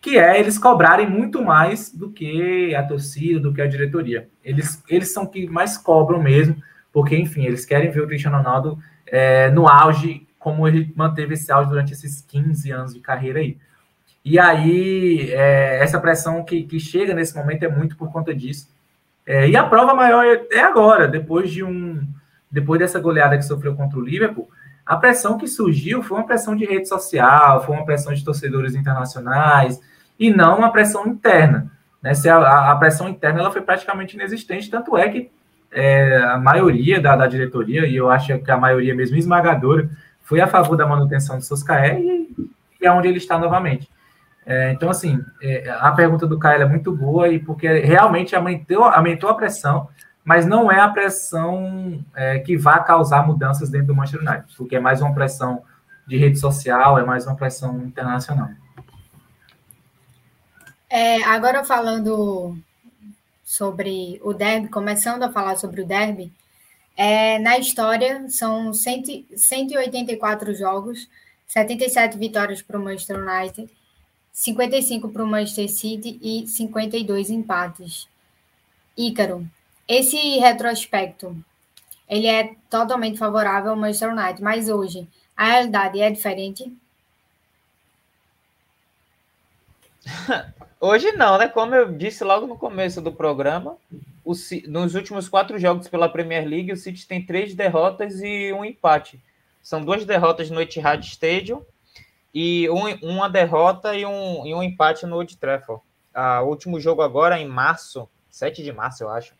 [0.00, 4.30] que é eles cobrarem muito mais do que a torcida, do que a diretoria.
[4.42, 6.56] Eles, eles são que mais cobram mesmo,
[6.90, 11.52] porque, enfim, eles querem ver o Cristiano Ronaldo é, no auge, como ele manteve esse
[11.52, 13.58] auge durante esses 15 anos de carreira aí.
[14.24, 18.77] E aí, é, essa pressão que, que chega nesse momento é muito por conta disso.
[19.28, 22.00] É, e a prova maior é agora, depois de um.
[22.50, 24.48] Depois dessa goleada que sofreu contra o Liverpool,
[24.86, 28.74] a pressão que surgiu foi uma pressão de rede social, foi uma pressão de torcedores
[28.74, 29.78] internacionais,
[30.18, 31.70] e não uma pressão interna.
[32.02, 32.14] Né?
[32.14, 35.30] Se a, a pressão interna ela foi praticamente inexistente, tanto é que
[35.70, 39.90] é, a maioria da, da, diretoria, e eu acho que a maioria mesmo esmagadora,
[40.22, 42.30] foi a favor da manutenção de Soscaé e,
[42.80, 43.90] e é onde ele está novamente.
[44.50, 48.82] É, então, assim, é, a pergunta do Caio é muito boa e porque realmente aumentou,
[48.82, 49.90] aumentou a pressão,
[50.24, 54.76] mas não é a pressão é, que vai causar mudanças dentro do Manchester United, porque
[54.76, 55.62] é mais uma pressão
[56.06, 58.48] de rede social, é mais uma pressão internacional.
[60.88, 62.56] É, agora falando
[63.44, 66.32] sobre o derby, começando a falar sobre o derby,
[66.96, 71.06] é, na história são 100, 184 jogos,
[71.46, 73.77] 77 vitórias para o Manchester United,
[74.32, 78.08] 55 para o Manchester City e 52 empates.
[78.96, 79.48] Ícaro,
[79.86, 81.36] esse retrospecto
[82.08, 86.72] ele é totalmente favorável ao Manchester United, mas hoje a realidade é diferente?
[90.80, 91.48] Hoje não, né?
[91.48, 93.76] Como eu disse logo no começo do programa,
[94.24, 94.32] o,
[94.68, 99.20] nos últimos quatro jogos pela Premier League, o City tem três derrotas e um empate.
[99.60, 101.62] São duas derrotas no Etihad Stadium
[102.34, 105.82] e um, uma derrota e um, e um empate no Old Trafford.
[106.14, 109.34] Ah, o último jogo agora, em março, 7 de março, eu acho,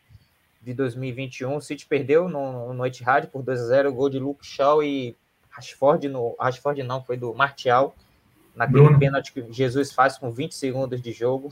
[0.62, 4.44] de 2021, o City perdeu no, no Etihad por 2 a 0 gol de Luke
[4.44, 5.16] Shaw e
[5.50, 7.94] Rashford, no, Rashford não, foi do Martial,
[8.54, 8.98] naquele Bruno.
[8.98, 11.50] pênalti que Jesus faz com 20 segundos de jogo.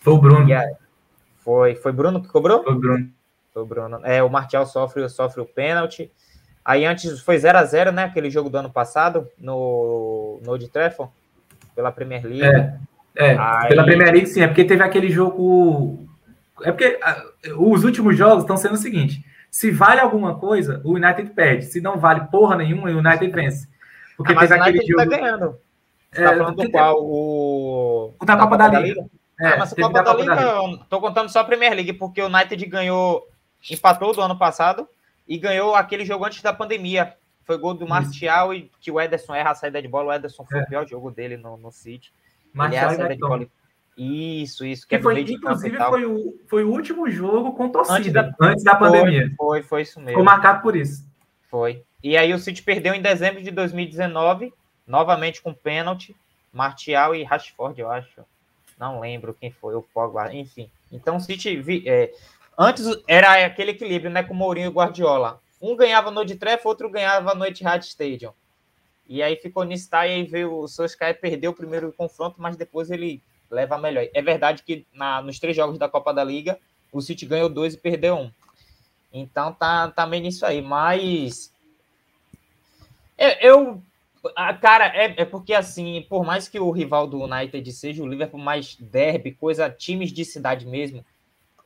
[0.00, 0.46] Foi o Bruno.
[0.54, 0.74] Aí,
[1.38, 2.62] foi, foi Bruno que cobrou?
[2.62, 3.10] Foi o Bruno.
[3.52, 4.00] Foi o Bruno.
[4.04, 6.10] É, o Martial sofre, sofre o pênalti.
[6.68, 8.04] Aí antes foi 0 a 0 né?
[8.04, 11.10] Aquele jogo do ano passado, no, no Old Trafford,
[11.74, 12.44] pela Premier League.
[13.16, 13.68] É, é Aí...
[13.70, 16.06] pela Premier League sim, é porque teve aquele jogo...
[16.62, 17.00] É porque
[17.48, 21.64] uh, os últimos jogos estão sendo o seguinte, se vale alguma coisa, o United perde.
[21.64, 23.66] Se não vale porra nenhuma, o United vence.
[24.14, 25.10] Porque ah, mas teve o United tá jogo...
[25.10, 25.58] tá ganhando.
[26.12, 26.96] Você tá é, falando do qual?
[27.00, 28.14] O...
[28.20, 28.80] o da Copa, da, Liga.
[28.80, 29.06] Liga?
[29.40, 31.94] É, ah, mas a Copa da, da Liga, Liga, tô contando só a Premier League,
[31.94, 33.26] porque o United ganhou,
[33.70, 34.86] empatou do ano passado
[35.28, 37.14] e ganhou aquele jogo antes da pandemia.
[37.44, 40.08] Foi gol do Martial e que o Ederson erra a saída de bola.
[40.08, 40.62] O Ederson foi é.
[40.62, 42.12] o pior jogo dele no, no City.
[42.52, 43.46] Martial Ele erra a de bola.
[43.96, 44.86] Isso, isso.
[44.86, 48.74] Que, foi, inclusive, foi o, foi o último jogo com torcida, antes da, antes da
[48.76, 49.32] pandemia.
[49.36, 50.10] Foi, foi, foi isso mesmo.
[50.10, 51.04] Ficou marcado por isso.
[51.50, 51.82] Foi.
[52.02, 54.52] E aí o City perdeu em dezembro de 2019,
[54.86, 56.14] novamente com pênalti.
[56.52, 58.22] Martial e Rashford, eu acho.
[58.78, 60.70] Não lembro quem foi, o Pogba, enfim.
[60.92, 62.12] Então o City é,
[62.60, 65.40] Antes era aquele equilíbrio, né, com Mourinho e Guardiola.
[65.62, 68.32] Um ganhava no de Treff, outro ganhava no Etihad Stadium.
[69.06, 72.56] E aí ficou nisso, tá, e aí veio o Solskjaer, perdeu o primeiro confronto, mas
[72.56, 74.06] depois ele leva melhor.
[74.12, 76.58] É verdade que na, nos três jogos da Copa da Liga,
[76.92, 78.30] o City ganhou dois e perdeu um.
[79.12, 81.52] Então tá, tá nisso aí, mas...
[83.16, 83.82] Eu, eu
[84.60, 88.40] cara, é, é porque assim, por mais que o rival do United seja o Liverpool,
[88.40, 91.04] mais derby, coisa, times de cidade mesmo,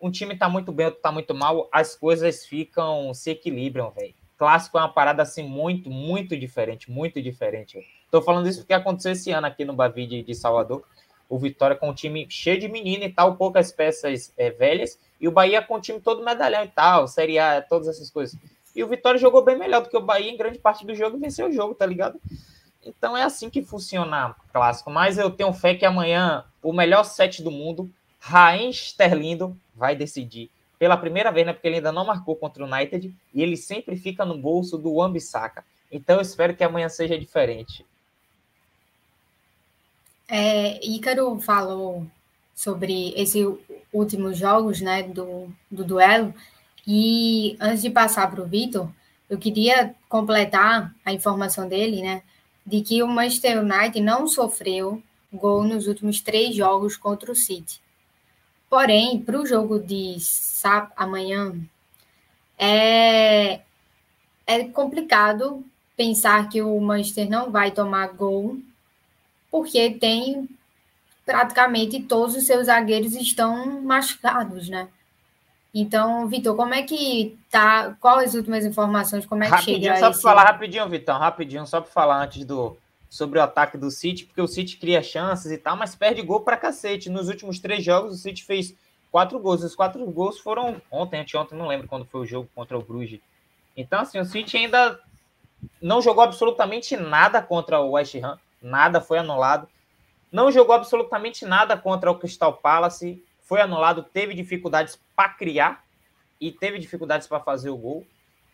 [0.02, 4.12] um time tá muito bem, outro tá muito mal, as coisas ficam, se equilibram, velho.
[4.36, 7.74] Clássico é uma parada assim muito, muito diferente, muito diferente.
[7.74, 7.86] Véio.
[8.10, 10.82] Tô falando isso porque aconteceu esse ano aqui no Bavi de, de Salvador.
[11.28, 15.28] O Vitória com um time cheio de menino e tal, poucas peças é, velhas, e
[15.28, 18.36] o Bahia com um time todo medalhão e tal, Série A, todas essas coisas.
[18.74, 21.16] E o Vitória jogou bem melhor do que o Bahia em grande parte do jogo
[21.16, 22.20] e venceu o jogo, tá ligado?
[22.84, 24.90] Então é assim que funciona clássico.
[24.90, 27.88] Mas eu tenho fé que amanhã o melhor set do mundo,
[28.24, 31.52] Rain Sterlindo, vai decidir pela primeira vez, né?
[31.52, 34.94] Porque ele ainda não marcou contra o United e ele sempre fica no bolso do
[34.94, 35.64] Wambisaka.
[35.90, 37.84] Então eu espero que amanhã seja diferente.
[40.28, 42.06] É, Ícaro falou
[42.54, 43.44] sobre esses
[43.92, 46.32] últimos jogos, né, do, do duelo.
[46.86, 48.88] E antes de passar para o Vitor,
[49.28, 52.22] eu queria completar a informação dele, né,
[52.64, 57.81] de que o Manchester United não sofreu gol nos últimos três jogos contra o City.
[58.72, 61.54] Porém, para o jogo de sábado, amanhã,
[62.58, 63.60] é,
[64.46, 65.62] é complicado
[65.94, 68.56] pensar que o Manchester não vai tomar gol,
[69.50, 70.48] porque tem
[71.26, 74.88] praticamente todos os seus zagueiros estão machucados, né?
[75.74, 77.94] Então, Vitor, como é que tá?
[78.00, 79.26] Quais as últimas informações?
[79.26, 79.98] Como é que rapidinho, chega?
[79.98, 82.74] Só para falar rapidinho, Vitão, rapidinho, só para falar antes do
[83.12, 86.40] sobre o ataque do City, porque o City cria chances e tal, mas perde gol
[86.40, 87.10] para cacete.
[87.10, 88.74] Nos últimos três jogos, o City fez
[89.10, 89.62] quatro gols.
[89.62, 93.20] Os quatro gols foram ontem, anteontem, não lembro quando foi o jogo contra o Bruges.
[93.76, 94.98] Então, assim, o City ainda
[95.78, 99.68] não jogou absolutamente nada contra o West Ham, nada foi anulado.
[100.32, 105.84] Não jogou absolutamente nada contra o Crystal Palace, foi anulado, teve dificuldades para criar
[106.40, 108.06] e teve dificuldades para fazer o gol.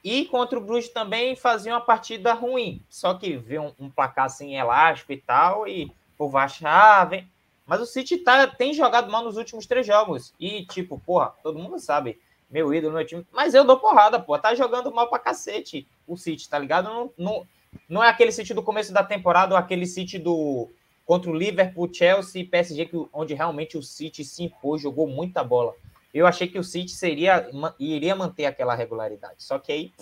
[0.02, 2.82] E contra o Bruges também fazia uma partida ruim.
[2.88, 7.28] Só que vê um, um placar assim elástico e tal, e o acha, ah, vem.
[7.66, 10.32] Mas o City tá, tem jogado mal nos últimos três jogos.
[10.40, 12.18] E, tipo, porra, todo mundo sabe.
[12.50, 13.26] Meu ídolo, meu time.
[13.30, 14.38] Mas eu dou porrada, pô.
[14.38, 16.88] Tá jogando mal pra cacete o City, tá ligado?
[16.88, 17.46] Não, não,
[17.88, 20.70] não é aquele City do começo da temporada ou aquele City do
[21.04, 25.42] contra o Liverpool, Chelsea e PSG, que, onde realmente o City se impôs, jogou muita
[25.42, 25.74] bola.
[26.12, 29.92] Eu achei que o City seria iria manter aquela regularidade, só que aí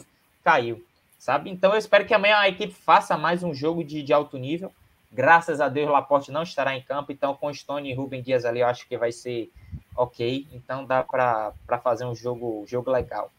[0.44, 0.84] caiu,
[1.18, 1.50] sabe?
[1.50, 4.72] Então eu espero que amanhã a equipe faça mais um jogo de, de alto nível.
[5.12, 8.60] Graças a Deus, Laporte não estará em campo, então com Stone e Rubem Dias ali,
[8.60, 9.50] eu acho que vai ser
[9.96, 10.46] ok.
[10.52, 13.32] Então dá para fazer um jogo, jogo legal.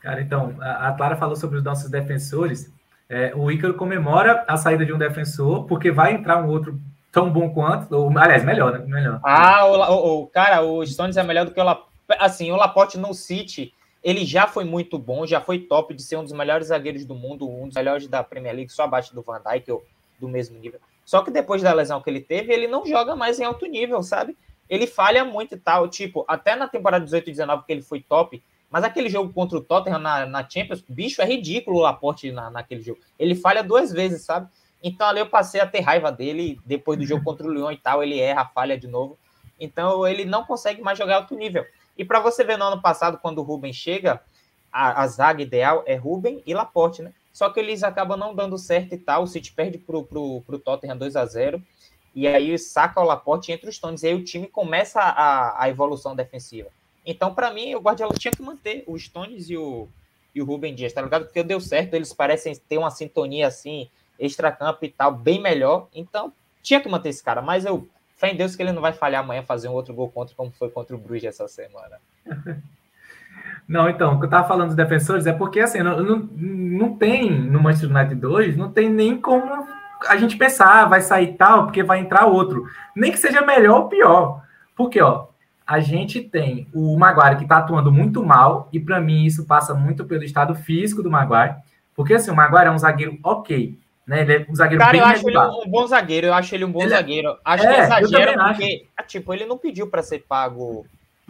[0.00, 2.70] Cara, então, a Clara falou sobre os nossos defensores.
[3.08, 6.78] É, o Ícaro comemora a saída de um defensor, porque vai entrar um outro
[7.14, 8.84] tão bom quanto, ou, aliás, melhor, né?
[8.84, 9.20] Melhor.
[9.22, 11.94] Ah, o, o, cara, o Stones é melhor do que o Laporte.
[12.18, 13.72] Assim, o Laporte no City,
[14.02, 17.14] ele já foi muito bom, já foi top de ser um dos melhores zagueiros do
[17.14, 19.78] mundo, um dos melhores da Premier League, só abaixo do Van Dijk,
[20.18, 20.80] do mesmo nível.
[21.04, 24.02] Só que depois da lesão que ele teve, ele não joga mais em alto nível,
[24.02, 24.36] sabe?
[24.68, 25.86] Ele falha muito e tal.
[25.86, 29.56] Tipo, até na temporada 18 e 19, que ele foi top, mas aquele jogo contra
[29.56, 32.98] o Tottenham na, na Champions, bicho, é ridículo o Laporte na, naquele jogo.
[33.16, 34.48] Ele falha duas vezes, sabe?
[34.84, 36.60] Então ali eu passei a ter raiva dele.
[36.64, 39.18] Depois do jogo contra o Lyon e tal, ele erra, falha de novo.
[39.58, 41.66] Então ele não consegue mais jogar alto nível.
[41.96, 44.20] E para você ver no ano passado, quando o Ruben chega,
[44.70, 47.12] a, a, zaga ideal é Ruben e Laporte, né?
[47.32, 49.22] Só que eles acabam não dando certo e tal.
[49.22, 51.62] O City perde pro, pro, pro Tottenham 2 a 0
[52.14, 54.02] E aí saca o Laporte entre os Stones.
[54.02, 56.68] E aí o time começa a, a evolução defensiva.
[57.06, 59.88] Então, para mim, o Guardiola tinha que manter os Stones e o,
[60.34, 61.24] e o Ruben Dias, tá ligado?
[61.24, 65.88] Porque deu certo, eles parecem ter uma sintonia assim, extra-campo e tal, bem melhor.
[65.94, 67.42] Então, tinha que manter esse cara.
[67.42, 70.10] Mas eu, fé em Deus que ele não vai falhar amanhã fazer um outro gol
[70.10, 71.98] contra, como foi contra o Bruges essa semana.
[73.66, 76.96] Não, então, o que eu tava falando dos defensores é porque, assim, não, não, não
[76.96, 79.66] tem no Manchester United 2, não tem nem como
[80.06, 82.66] a gente pensar, vai sair tal, porque vai entrar outro.
[82.94, 84.42] Nem que seja melhor ou pior.
[84.76, 85.28] Porque, ó,
[85.66, 89.72] a gente tem o Maguire que está atuando muito mal, e para mim isso passa
[89.72, 91.56] muito pelo estado físico do Maguire,
[91.96, 94.22] porque assim, o Maguire é um zagueiro ok, né?
[94.22, 95.48] Ele é um zagueiro Cara, bem eu acho regular.
[95.48, 97.38] ele um bom zagueiro, eu acho ele um bom ele é- zagueiro.
[97.44, 99.08] Acho é, que exagera porque, acho.
[99.08, 100.86] tipo, ele não pediu para ser pago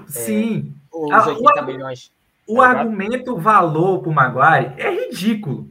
[0.07, 0.73] Sim.
[0.93, 2.13] É, os 80 ah, o, milhões.
[2.47, 5.69] O tá argumento valor para o Maguire é ridículo.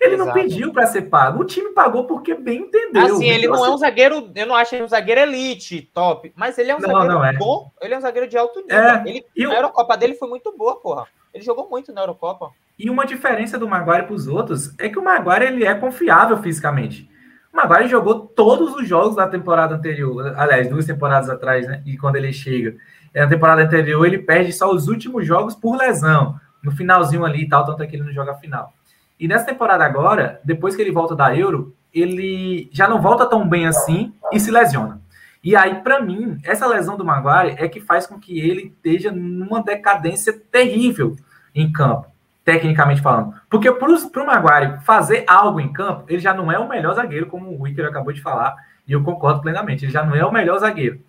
[0.00, 0.26] Ele Exato.
[0.26, 1.42] não pediu para ser pago.
[1.42, 3.04] O time pagou porque bem entendeu.
[3.04, 6.58] Assim, ele não é um zagueiro, eu não acho ele um zagueiro elite, top, mas
[6.58, 7.32] ele é um não, zagueiro não é.
[7.34, 8.76] bom, ele é um zagueiro de alto nível.
[8.76, 9.52] É, ele, a eu...
[9.52, 11.06] Eurocopa dele foi muito boa, porra.
[11.32, 12.50] Ele jogou muito na Eurocopa.
[12.78, 16.38] E uma diferença do Maguire para os outros é que o Maguire ele é confiável
[16.42, 17.08] fisicamente.
[17.52, 21.82] O Maguire jogou todos os jogos da temporada anterior, aliás, duas temporadas atrás, né?
[21.84, 22.76] E quando ele chega.
[23.14, 26.40] Na temporada anterior, ele perde só os últimos jogos por lesão.
[26.62, 28.72] No finalzinho ali e tal, tanto é que ele não joga a final.
[29.20, 33.46] E nessa temporada agora, depois que ele volta da Euro, ele já não volta tão
[33.46, 35.00] bem assim e se lesiona.
[35.44, 39.10] E aí, para mim, essa lesão do Maguire é que faz com que ele esteja
[39.10, 41.16] numa decadência terrível
[41.54, 42.06] em campo,
[42.44, 43.34] tecnicamente falando.
[43.48, 47.26] Porque para o Maguire fazer algo em campo, ele já não é o melhor zagueiro,
[47.26, 50.32] como o Wicker acabou de falar, e eu concordo plenamente, ele já não é o
[50.32, 51.00] melhor zagueiro.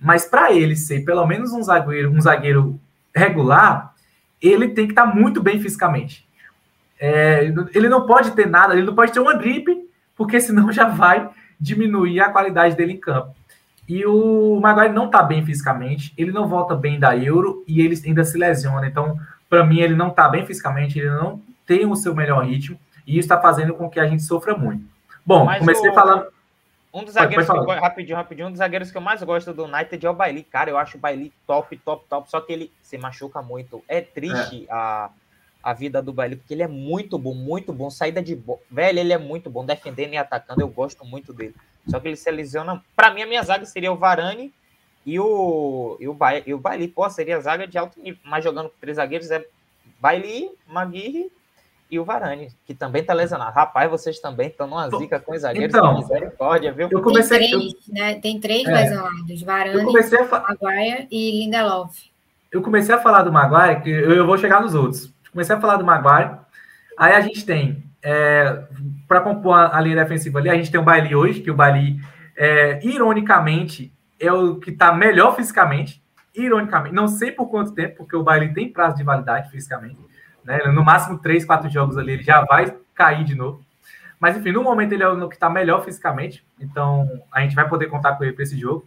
[0.00, 2.78] Mas para ele ser pelo menos um zagueiro, um zagueiro
[3.14, 3.94] regular,
[4.40, 6.26] ele tem que estar tá muito bem fisicamente.
[7.00, 10.86] É, ele não pode ter nada, ele não pode ter uma gripe, porque senão já
[10.88, 13.34] vai diminuir a qualidade dele em campo.
[13.88, 17.98] E o Maguire não está bem fisicamente, ele não volta bem da Euro e ele
[18.04, 18.86] ainda se lesiona.
[18.86, 19.16] Então,
[19.48, 23.12] para mim, ele não está bem fisicamente, ele não tem o seu melhor ritmo, e
[23.18, 24.84] isso está fazendo com que a gente sofra muito.
[25.24, 25.94] Bom, Mas comecei o...
[25.94, 26.26] falando.
[26.94, 29.22] Um dos zagueiros pode, pode que eu, rapidinho, rapidinho, um dos zagueiros que eu mais
[29.22, 30.42] gosto do United é o Bailey.
[30.44, 32.30] Cara, eu acho o Bailey top, top, top.
[32.30, 33.84] Só que ele se machuca muito.
[33.86, 34.72] É triste é.
[34.72, 35.10] a
[35.66, 37.90] a vida do Bailey, porque ele é muito bom, muito bom.
[37.90, 38.62] Saída de bo...
[38.70, 41.56] velho, ele é muito bom, defendendo e atacando, eu gosto muito dele.
[41.88, 42.80] Só que ele se lesiona.
[42.94, 44.54] Para mim, a minha zaga seria o Varane
[45.06, 46.38] e o, e o, ba...
[46.38, 46.88] e o Bailey.
[46.88, 49.44] Pô, seria a zaga de alto nível, mas jogando com três zagueiros é
[50.00, 51.30] Bailey, Maguire
[51.90, 53.54] e o Varane, que também tá lesionado.
[53.54, 56.88] Rapaz, vocês também estão numa zica com os zagueiros, então, misericórdia, viu?
[56.90, 57.94] Eu comecei, Tem três, eu...
[57.94, 58.14] né?
[58.16, 62.10] Tem três é, lesionados, Varane, Maguire e Lindelof.
[62.50, 65.60] Eu comecei a falar do Maguire, que eu, eu vou chegar nos outros comecei a
[65.60, 66.30] falar do Maguire.
[66.96, 68.62] Aí a gente tem, é,
[69.06, 71.54] para compor a, a, linha defensiva ali, a gente tem o Bailey hoje, que o
[71.54, 72.00] Bailey,
[72.34, 76.02] é, ironicamente, é o que está melhor fisicamente.
[76.34, 79.98] Ironicamente, não sei por quanto tempo, porque o Bailey tem prazo de validade fisicamente.
[80.44, 80.58] Né?
[80.66, 83.64] No máximo, três, quatro jogos ali, ele já vai cair de novo.
[84.20, 86.44] Mas, enfim, no momento ele é o que está melhor fisicamente.
[86.60, 88.86] Então, a gente vai poder contar com ele para esse jogo.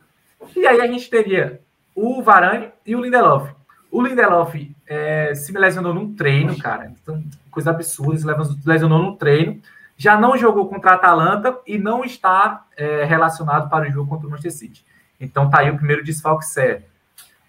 [0.55, 1.59] E aí a gente teria
[1.93, 3.51] o Varane e o Lindelof.
[3.91, 6.91] O Lindelof é, se lesionou num treino, cara.
[7.01, 9.61] Então, coisa absurda, se lesionou num treino.
[9.97, 14.27] Já não jogou contra a Atalanta e não está é, relacionado para o jogo contra
[14.27, 14.85] o Manchester City.
[15.19, 16.83] Então tá aí o primeiro desfalque sério.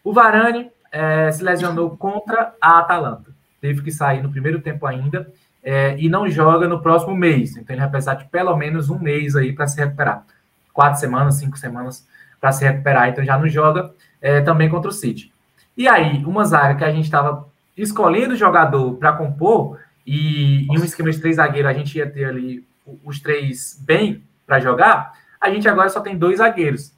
[0.03, 3.31] O Varane é, se lesionou contra a Atalanta.
[3.61, 5.31] Teve que sair no primeiro tempo ainda
[5.63, 7.57] é, e não joga no próximo mês.
[7.57, 10.25] Então ele vai precisar de pelo menos um mês aí para se recuperar.
[10.73, 12.07] Quatro semanas, cinco semanas
[12.41, 13.09] para se recuperar.
[13.09, 15.33] Então já não joga é, também contra o City.
[15.77, 20.85] E aí, uma zaga que a gente estava escolhendo jogador para compor, e em um
[20.85, 22.65] esquema de três zagueiros a gente ia ter ali
[23.05, 26.93] os três bem para jogar, a gente agora só tem dois zagueiros.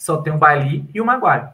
[0.00, 1.48] Só tem o Bailey e o Maguire.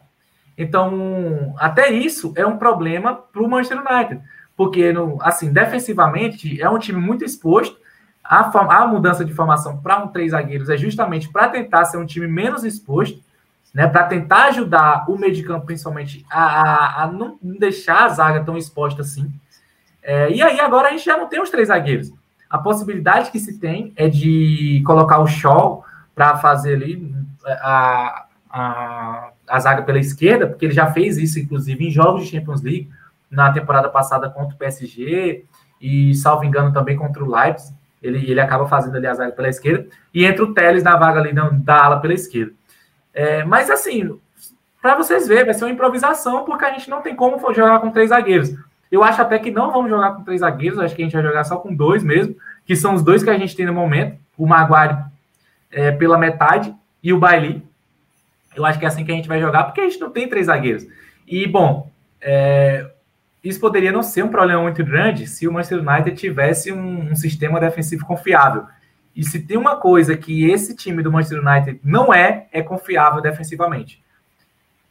[0.56, 4.22] Então, até isso é um problema para o Manchester United.
[4.56, 7.76] Porque, no, assim, defensivamente, é um time muito exposto.
[8.22, 12.06] A, a mudança de formação para um três zagueiros é justamente para tentar ser um
[12.06, 13.20] time menos exposto,
[13.74, 13.88] né?
[13.88, 18.44] Para tentar ajudar o meio de campo, principalmente, a, a, a não deixar a zaga
[18.44, 19.28] tão exposta assim.
[20.02, 22.12] É, e aí agora a gente já não tem os três zagueiros.
[22.48, 25.84] A possibilidade que se tem é de colocar o Shaw
[26.14, 27.12] para fazer ali
[27.44, 32.30] a, a, a zaga pela esquerda, porque ele já fez isso, inclusive, em jogos de
[32.30, 32.90] Champions League,
[33.30, 35.44] na temporada passada contra o PSG,
[35.80, 37.74] e, salvo engano, também contra o Leipzig.
[38.02, 41.20] Ele, ele acaba fazendo ali a zaga pela esquerda, e entra o Teles na vaga
[41.20, 42.52] ali da, da ala pela esquerda.
[43.12, 44.18] É, mas, assim,
[44.80, 47.90] para vocês verem, vai ser uma improvisação, porque a gente não tem como jogar com
[47.90, 48.54] três zagueiros.
[48.90, 51.22] Eu acho até que não vamos jogar com três zagueiros, acho que a gente vai
[51.22, 54.18] jogar só com dois mesmo, que são os dois que a gente tem no momento,
[54.36, 54.98] o Maguire
[55.70, 57.62] é, pela metade e o Bailey.
[58.56, 60.28] Eu acho que é assim que a gente vai jogar, porque a gente não tem
[60.28, 60.86] três zagueiros.
[61.26, 61.90] E, bom,
[62.20, 62.90] é,
[63.44, 67.14] isso poderia não ser um problema muito grande se o Manchester United tivesse um, um,
[67.14, 68.64] sistema defensivo confiável.
[69.14, 73.22] E se tem uma coisa que esse time do Manchester United não é, é confiável
[73.22, 74.02] defensivamente.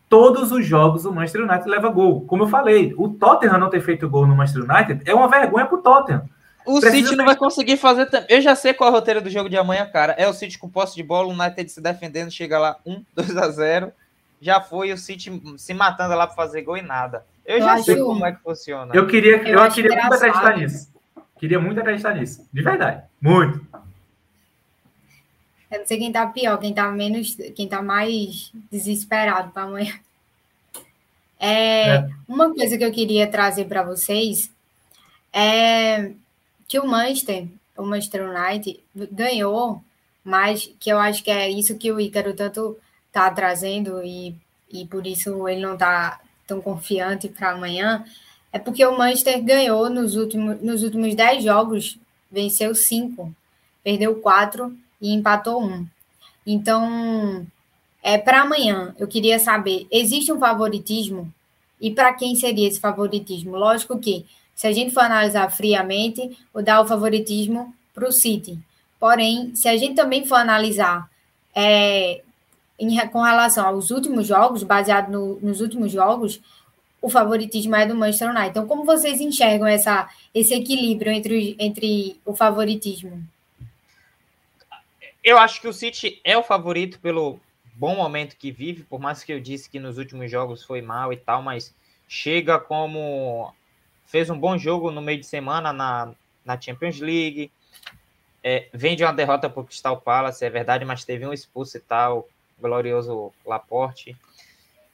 [0.07, 2.26] Todos os jogos o Manchester United leva gol.
[2.26, 5.66] Como eu falei, o Tottenham não ter feito gol no Manchester United é uma vergonha
[5.66, 6.30] para o Tottenham.
[6.66, 8.28] O Precisa City não vai conseguir fazer também.
[8.30, 10.13] Eu já sei qual é o roteiro do jogo de amanhã, cara.
[10.13, 13.38] É o City com posse de bola, o United se defendendo, chega lá 1, 2
[13.38, 13.91] a 0.
[14.41, 17.26] Já foi o City se matando lá para fazer gol e nada.
[17.45, 18.93] Eu, eu já sei como é que funciona.
[18.93, 20.89] Eu queria, eu, eu queria muito acreditar nisso.
[21.38, 22.47] Queria muito acreditar nisso.
[22.51, 23.03] De verdade.
[23.22, 23.66] Muito.
[25.72, 29.93] Eu não sei quem tá pior, quem tá menos, quem tá mais desesperado para amanhã.
[31.39, 34.49] É, é, Uma coisa que eu queria trazer para vocês
[35.34, 36.11] é
[36.68, 37.47] que o Manchester,
[37.78, 38.80] o Manchester United,
[39.11, 39.82] ganhou,
[40.24, 44.36] mas que eu acho que é isso que o Ícaro tanto está trazendo e,
[44.72, 48.03] e por isso ele não está tão confiante para amanhã,
[48.51, 51.97] é porque o Manchester ganhou nos últimos, nos últimos 10 jogos,
[52.32, 53.34] venceu 5,
[53.84, 55.86] perdeu 4 e empatou 1.
[56.47, 57.45] Então,
[58.01, 61.34] é para amanhã, eu queria saber, existe um favoritismo?
[61.82, 63.57] E para quem seria esse favoritismo?
[63.57, 64.26] Lógico que
[64.56, 68.58] se a gente for analisar friamente, o dar o favoritismo para o City.
[68.99, 71.10] Porém, se a gente também for analisar
[71.53, 72.22] é,
[72.80, 76.41] em, com relação aos últimos jogos, baseado no, nos últimos jogos,
[77.01, 78.49] o favoritismo é do Manchester United.
[78.49, 83.22] Então, como vocês enxergam essa, esse equilíbrio entre, entre o favoritismo?
[85.24, 87.39] Eu acho que o City é o favorito pelo
[87.76, 91.12] bom momento que vive, por mais que eu disse que nos últimos jogos foi mal
[91.12, 91.76] e tal, mas
[92.08, 93.53] chega como
[94.06, 96.12] fez um bom jogo no meio de semana na,
[96.43, 97.51] na Champions League.
[98.43, 101.78] É, vem de uma derrota para o Crystal Palace, é verdade, mas teve um expulso
[101.78, 102.30] e tal,
[102.60, 104.16] glorioso Laporte.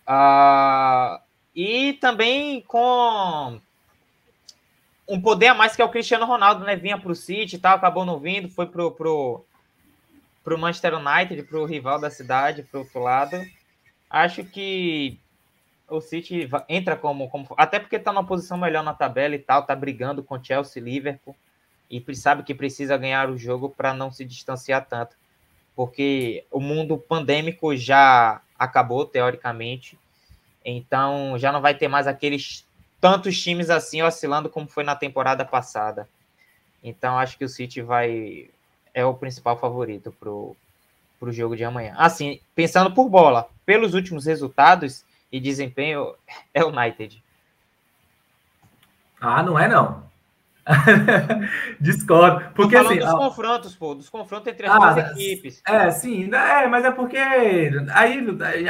[0.08, 1.22] Ah,
[1.56, 3.60] e também com
[5.08, 6.76] um poder a mais que é o Cristiano Ronaldo, né?
[6.76, 9.44] Vinha para o City e tal, acabou não vindo, foi pro, pro,
[10.44, 13.46] pro Manchester United, pro rival da cidade, pro outro lado.
[14.10, 15.20] Acho que
[15.92, 19.64] o City entra como, como até porque está numa posição melhor na tabela e tal,
[19.64, 21.36] tá brigando com Chelsea, Liverpool
[21.90, 25.18] e sabe que precisa ganhar o jogo para não se distanciar tanto,
[25.76, 30.00] porque o mundo pandêmico já acabou teoricamente,
[30.64, 32.66] então já não vai ter mais aqueles
[33.02, 36.08] tantos times assim oscilando como foi na temporada passada.
[36.82, 38.50] Então acho que o City vai
[38.94, 40.56] é o principal favorito pro
[41.20, 41.94] pro jogo de amanhã.
[41.98, 46.14] Assim, pensando por bola, pelos últimos resultados, e desempenho
[46.54, 47.24] é o United.
[49.20, 50.04] Ah, não é não.
[51.80, 52.44] Discordo.
[52.54, 53.00] Porque assim.
[53.00, 55.62] Dos confrontos, pô, dos confrontos entre as ah, duas equipes.
[55.68, 57.70] É, sim, é, mas é porque aí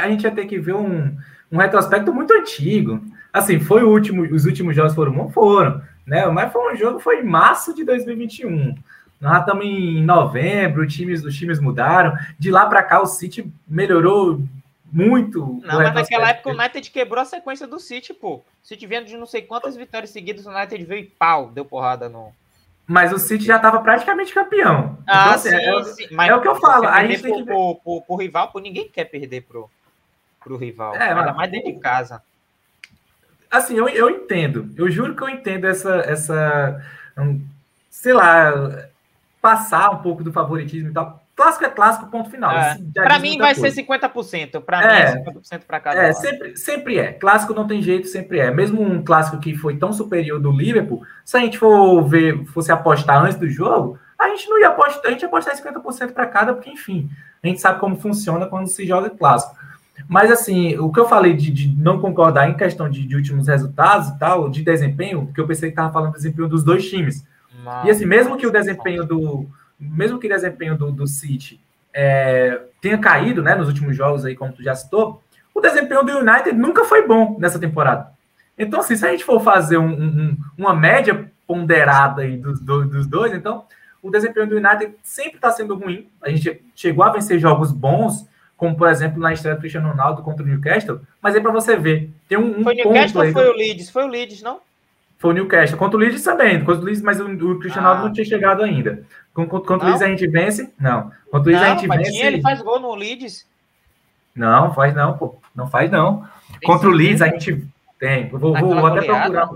[0.00, 1.16] a gente ia ter que ver um,
[1.50, 3.02] um retrospecto muito antigo.
[3.32, 5.32] Assim, foi o último, os últimos jogos foram bons?
[5.32, 6.26] Foram, né?
[6.26, 8.74] Mas foi um jogo, foi em março de 2021.
[9.20, 12.12] Nós estamos em novembro, os times, os times mudaram.
[12.38, 14.42] De lá para cá, o City melhorou
[14.92, 15.60] muito.
[15.64, 18.34] Não, mas naquela época o United quebrou a sequência do City, pô.
[18.34, 21.64] O City vendo de não sei quantas vitórias seguidas, o United veio e pau, deu
[21.64, 22.32] porrada no.
[22.86, 24.98] Mas o City já estava praticamente campeão.
[25.06, 26.08] Ah, então, assim, sim, é, sim.
[26.10, 26.86] Mas é o que eu falo.
[26.86, 29.70] A gente tem que pro, pro, pro, rival, pô, ninguém quer perder pro,
[30.40, 30.94] pro rival.
[30.94, 32.22] É, Ainda mais dentro de casa.
[33.50, 34.70] Assim, eu, eu entendo.
[34.76, 35.96] Eu juro que eu entendo essa.
[36.00, 36.84] essa
[37.88, 38.88] sei lá,
[39.40, 41.21] passar um pouco do favoritismo e tal.
[41.34, 42.50] Clássico é clássico, ponto final.
[42.50, 42.76] É.
[42.92, 43.74] Para mim vai coisa.
[43.74, 44.60] ser 50%.
[44.60, 47.12] Para é, mim é 50% para cada É, sempre, sempre é.
[47.12, 48.50] Clássico não tem jeito, sempre é.
[48.50, 52.70] Mesmo um clássico que foi tão superior do Liverpool, se a gente for ver, fosse
[52.70, 56.26] apostar antes do jogo, a gente não ia apostar, a gente ia apostar 50% para
[56.26, 57.10] cada, porque, enfim,
[57.42, 59.56] a gente sabe como funciona quando se joga clássico.
[60.08, 63.48] Mas, assim, o que eu falei de, de não concordar em questão de, de, últimos
[63.48, 66.88] resultados e tal, de desempenho, porque eu pensei que estava falando do desempenho dos dois
[66.88, 67.24] times.
[67.64, 69.48] Não, e, assim, mesmo que o desempenho do
[69.82, 71.60] mesmo que o desempenho do, do City
[71.92, 75.22] é, tenha caído né, nos últimos jogos, aí, como tu já citou,
[75.54, 78.12] o desempenho do United nunca foi bom nessa temporada.
[78.56, 83.06] Então, assim, se a gente for fazer um, um, uma média ponderada aí dos, dos
[83.06, 83.64] dois, então
[84.02, 86.08] o desempenho do United sempre está sendo ruim.
[86.22, 88.26] A gente chegou a vencer jogos bons,
[88.56, 91.76] como por exemplo na estreia do Cristiano Ronaldo contra o Newcastle, mas aí para você
[91.76, 93.90] ver, tem um, um Foi o Newcastle ou foi o Leeds?
[93.90, 94.60] Foi o Leeds, não?
[95.22, 95.78] Foi o Newcastle.
[95.78, 98.06] Contra o Leeds também, contra o Leeds, mas o, o Cristiano Ronaldo ah.
[98.06, 99.04] não tinha chegado ainda.
[99.32, 100.74] Contra, contra o Leeds a gente vence?
[100.80, 101.12] Não.
[101.30, 102.26] Contra o Leeds a gente vence.
[102.26, 103.46] Ele faz gol no Leeds.
[104.34, 105.36] Não, faz não, pô.
[105.54, 106.24] Não faz não.
[106.58, 107.64] Tem contra o Leeds a gente
[108.00, 108.28] tem.
[108.30, 109.50] Vou, vou, vou até procurar.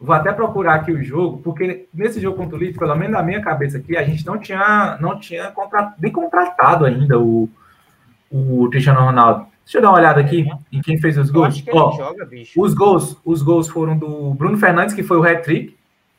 [0.00, 3.22] Vou até procurar aqui o jogo, porque nesse jogo contra o Leeds, pelo menos na
[3.22, 7.46] minha cabeça aqui, a gente não tinha, não tinha contra, nem contratado ainda o,
[8.30, 9.46] o Cristiano Ronaldo.
[9.68, 11.62] Deixa eu dar uma olhada aqui em quem fez os gols.
[11.70, 15.76] Ó, joga, os gols, os gols foram do Bruno Fernandes, que foi o hat-trick,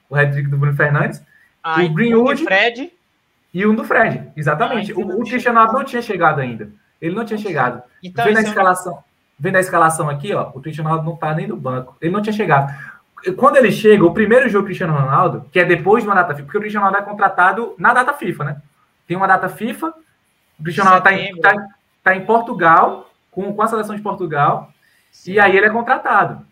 [0.08, 1.20] o hat-trick do Bruno Fernandes,
[1.64, 2.93] ah, o Greenwood Fred.
[3.52, 4.91] e um do Fred, exatamente.
[4.91, 6.70] Ah, o, o Cristiano Ronaldo não tinha chegado ainda.
[7.02, 7.82] Ele não tinha chegado.
[8.04, 9.00] Então, vendo a escalação,
[9.39, 11.97] vendo a escalação aqui, ó, o Cristiano Ronaldo não tá nem no banco.
[12.00, 12.72] Ele não tinha chegado
[13.36, 16.34] quando ele chega, o primeiro jogo do Cristiano Ronaldo, que é depois de uma data
[16.34, 18.62] FIFA, porque o Cristiano Ronaldo é contratado na data FIFA, né?
[19.08, 19.93] Tem uma data FIFA,
[20.60, 21.68] o Cristiano Ronaldo está em, tá,
[22.04, 23.09] tá em, Portugal,
[23.40, 24.70] com, com a seleção de Portugal,
[25.10, 25.34] Sim.
[25.34, 26.46] e aí ele é contratado.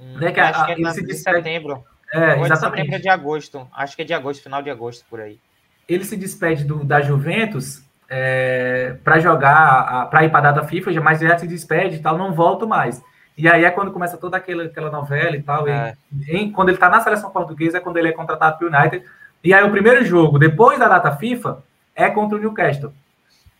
[0.00, 1.84] Hum, né, que acho a, que é ele se de setembro.
[2.10, 2.48] É, Ou exatamente.
[2.48, 3.68] De setembro é de agosto.
[3.74, 5.38] Acho que é de agosto, final de agosto, por aí.
[5.86, 10.98] Ele se despede do, da Juventus é, para jogar, para ir para a data FIFA,
[11.02, 13.02] mas já se despede e tal, não volto mais.
[13.36, 15.68] E aí é quando começa toda aquela, aquela novela e tal.
[15.68, 15.94] É.
[16.28, 18.70] E, em, quando ele está na seleção portuguesa, é quando ele é contratado para o
[18.70, 19.04] United.
[19.44, 21.62] E aí o primeiro jogo, depois da data FIFA,
[21.94, 22.92] é contra o Newcastle,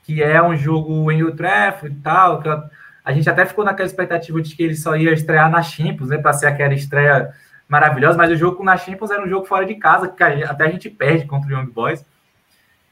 [0.02, 2.42] que é um jogo em Utrecht e tal.
[2.48, 2.68] A,
[3.04, 6.18] a gente até ficou naquela expectativa de que ele só ia estrear na Champions, né?
[6.18, 7.32] Para ser aquela estreia
[7.68, 10.70] maravilhosa, mas o jogo na Champions era um jogo fora de casa, que até a
[10.70, 12.04] gente perde contra o Young Boys.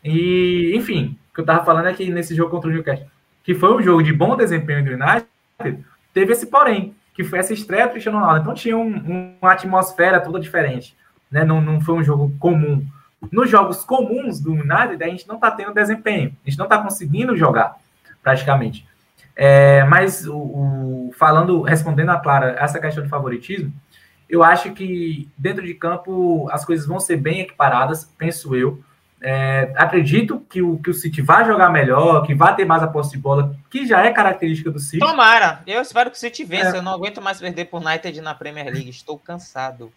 [0.03, 3.07] E, enfim, o que eu tava falando é que nesse jogo contra o Newcastle,
[3.45, 5.85] que foi um jogo de bom desempenho do United,
[6.15, 8.41] teve esse porém, que foi essa estreia do Cristiano Ronaldo.
[8.41, 10.97] Então tinha um, uma atmosfera toda diferente.
[11.31, 11.45] Né?
[11.45, 12.85] Não, não foi um jogo comum.
[13.31, 16.35] Nos jogos comuns do United, a gente não está tendo desempenho.
[16.45, 17.77] A gente não está conseguindo jogar,
[18.23, 18.87] praticamente.
[19.37, 23.73] É, mas o, o, falando, respondendo a Clara essa questão de favoritismo,
[24.29, 28.83] eu acho que dentro de campo as coisas vão ser bem equiparadas, penso eu.
[29.23, 32.87] É, acredito que o, que o City vai jogar melhor, que vai ter mais a
[32.87, 34.99] posse de bola, que já é característica do City.
[34.99, 35.61] Tomara!
[35.67, 36.77] Eu espero que o City vença.
[36.77, 36.79] É.
[36.79, 38.89] Eu não aguento mais perder por United na Premier League.
[38.89, 39.93] Estou cansado.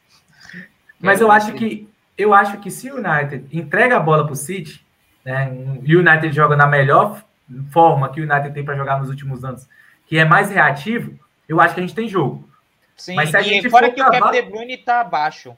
[0.99, 4.35] Mas eu acho que eu acho que se o United entrega a bola para o
[4.35, 4.85] City,
[5.25, 5.51] né,
[5.83, 7.23] e o United joga na melhor
[7.71, 9.67] forma que o United tem para jogar nos últimos anos,
[10.05, 12.47] que é mais reativo, eu acho que a gente tem jogo.
[12.95, 15.55] Sim, Mas se a gente fora que o Kevin De Bruyne está abaixo.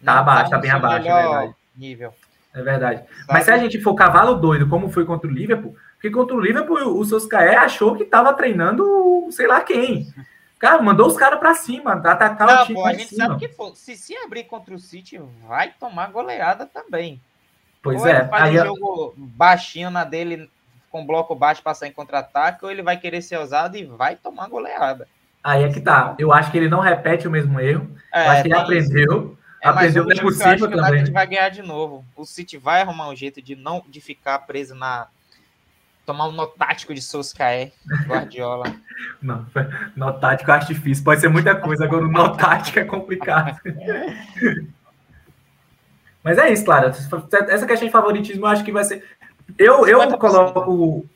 [0.00, 1.54] Está abaixo, está bem abaixo, é verdade.
[1.76, 2.14] Nível.
[2.54, 3.02] É verdade.
[3.28, 6.40] Mas se a gente for cavalo doido, como foi contra o Liverpool, porque contra o
[6.40, 10.12] Liverpool o Soscaé achou que estava treinando sei lá quem.
[10.62, 12.78] Cara, mandou os caras para cima, atacar Não, o time.
[12.78, 13.26] Pô, a gente cima.
[13.26, 17.20] sabe que for, se, se abrir contra o City, vai tomar goleada também.
[17.82, 18.20] Pois ou é.
[18.20, 20.48] Ele faz aí, um jogo baixinho na dele,
[20.88, 24.48] com bloco baixo, passar em contra-ataque, ou ele vai querer ser usado e vai tomar
[24.48, 25.08] goleada.
[25.42, 26.14] Aí é que tá.
[26.16, 27.90] Eu acho que ele não repete o mesmo erro.
[28.14, 29.16] É, eu acho que ele aprendeu.
[29.16, 29.38] Isso.
[29.60, 30.80] É, Aprendeu que é possível também.
[30.80, 32.04] O United vai ganhar de novo.
[32.14, 35.08] O City vai arrumar um jeito de não de ficar preso na
[36.04, 37.72] tomar um nó tático de Solskjaer,
[38.06, 38.64] Guardiola.
[39.22, 39.46] não,
[39.96, 41.04] nó tático eu acho difícil.
[41.04, 43.58] Pode ser muita coisa, agora o nó tático é complicado.
[46.22, 46.88] Mas é isso, claro.
[46.88, 49.04] Essa questão de favoritismo eu acho que vai ser.
[49.58, 51.08] Eu, eu coloco.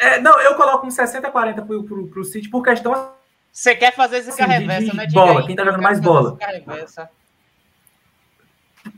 [0.00, 3.14] É, não, eu coloco um 60-40 pro, pro, pro City por questão
[3.56, 5.06] você quer fazer esse reversa, né?
[5.06, 6.36] bola, aí, quem tá jogando mais bola.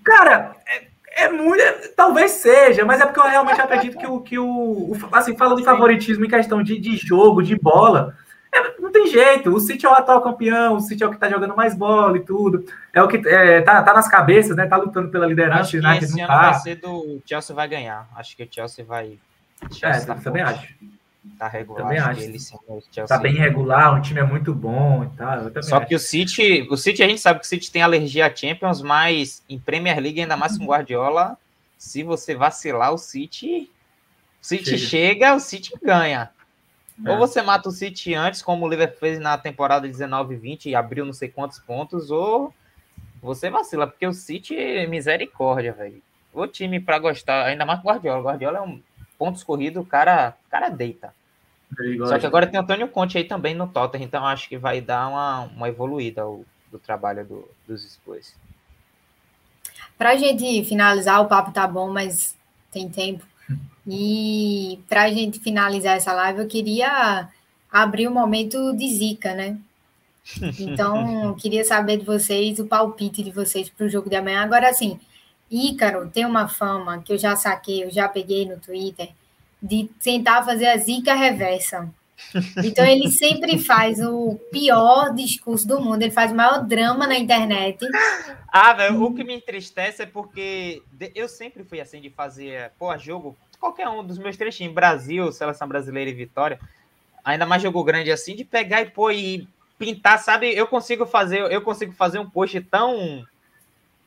[0.05, 0.89] Cara, é,
[1.19, 1.63] é muito.
[1.97, 4.21] Talvez seja, mas é porque eu realmente acredito que o.
[4.21, 8.15] Que o, assim, falando de favoritismo em questão de, de jogo, de bola.
[8.51, 11.19] É, não tem jeito, o City é o atual campeão, o City é o que
[11.19, 12.65] tá jogando mais bola e tudo.
[12.95, 14.67] É o que é, tá, tá nas cabeças, né?
[14.67, 15.61] Tá lutando pela liderança.
[15.61, 16.51] Acho que United esse ano tá.
[16.51, 18.09] vai ser do o Chelsea vai ganhar.
[18.17, 19.19] Acho que o Chelsea vai.
[19.71, 20.67] Chelsea é, tá também acho.
[21.39, 21.83] Tá regular.
[21.83, 22.21] Também acho.
[22.21, 22.57] Ele, sim,
[23.07, 25.63] tá bem regular, o time é muito bom e tal.
[25.63, 25.87] Só acho.
[25.87, 28.83] que o City, o City, a gente sabe que o City tem alergia a Champions,
[28.83, 31.37] mas em Premier League, ainda mais com Guardiola,
[31.77, 33.71] se você vacilar, o City.
[34.43, 36.31] O City chega, chega o City ganha.
[37.05, 37.11] É.
[37.11, 41.05] Ou você mata o City antes, como o Liverpool fez na temporada 19-20 e abriu
[41.05, 42.53] não sei quantos pontos, ou
[43.23, 46.03] você vacila, porque o City é misericórdia, velho.
[46.33, 48.23] O time para gostar, ainda mais Guardiola.
[48.23, 48.81] Guardiola é um
[49.19, 51.13] pontos corridos, o cara, o cara deita.
[52.07, 54.81] Só que agora tem o Antônio Conte aí também no Tottenham, então acho que vai
[54.81, 58.35] dar uma, uma evoluída o, do trabalho do, dos Spurs.
[59.97, 62.37] Para a gente finalizar, o papo tá bom, mas
[62.71, 63.25] tem tempo.
[63.91, 67.27] E para a gente finalizar essa live, eu queria
[67.73, 69.57] abrir o um momento de zica, né?
[70.61, 74.43] Então, queria saber de vocês o palpite de vocês para o jogo de amanhã.
[74.43, 75.01] Agora, assim,
[75.51, 79.11] Ícaro tem uma fama que eu já saquei, eu já peguei no Twitter,
[79.63, 81.89] de tentar fazer a zica reversa.
[82.65, 87.17] Então ele sempre faz o pior discurso do mundo, ele faz o maior drama na
[87.17, 87.79] internet.
[88.51, 90.83] Ah, velho, o que me entristece é porque
[91.15, 95.31] eu sempre fui assim de fazer, pô, jogo, qualquer um dos meus três times, Brasil,
[95.33, 96.59] Seleção Brasileira e Vitória,
[97.25, 99.47] ainda mais jogo grande assim, de pegar e pô, e
[99.79, 100.53] pintar, sabe?
[100.53, 103.25] Eu consigo fazer, eu consigo fazer um post tão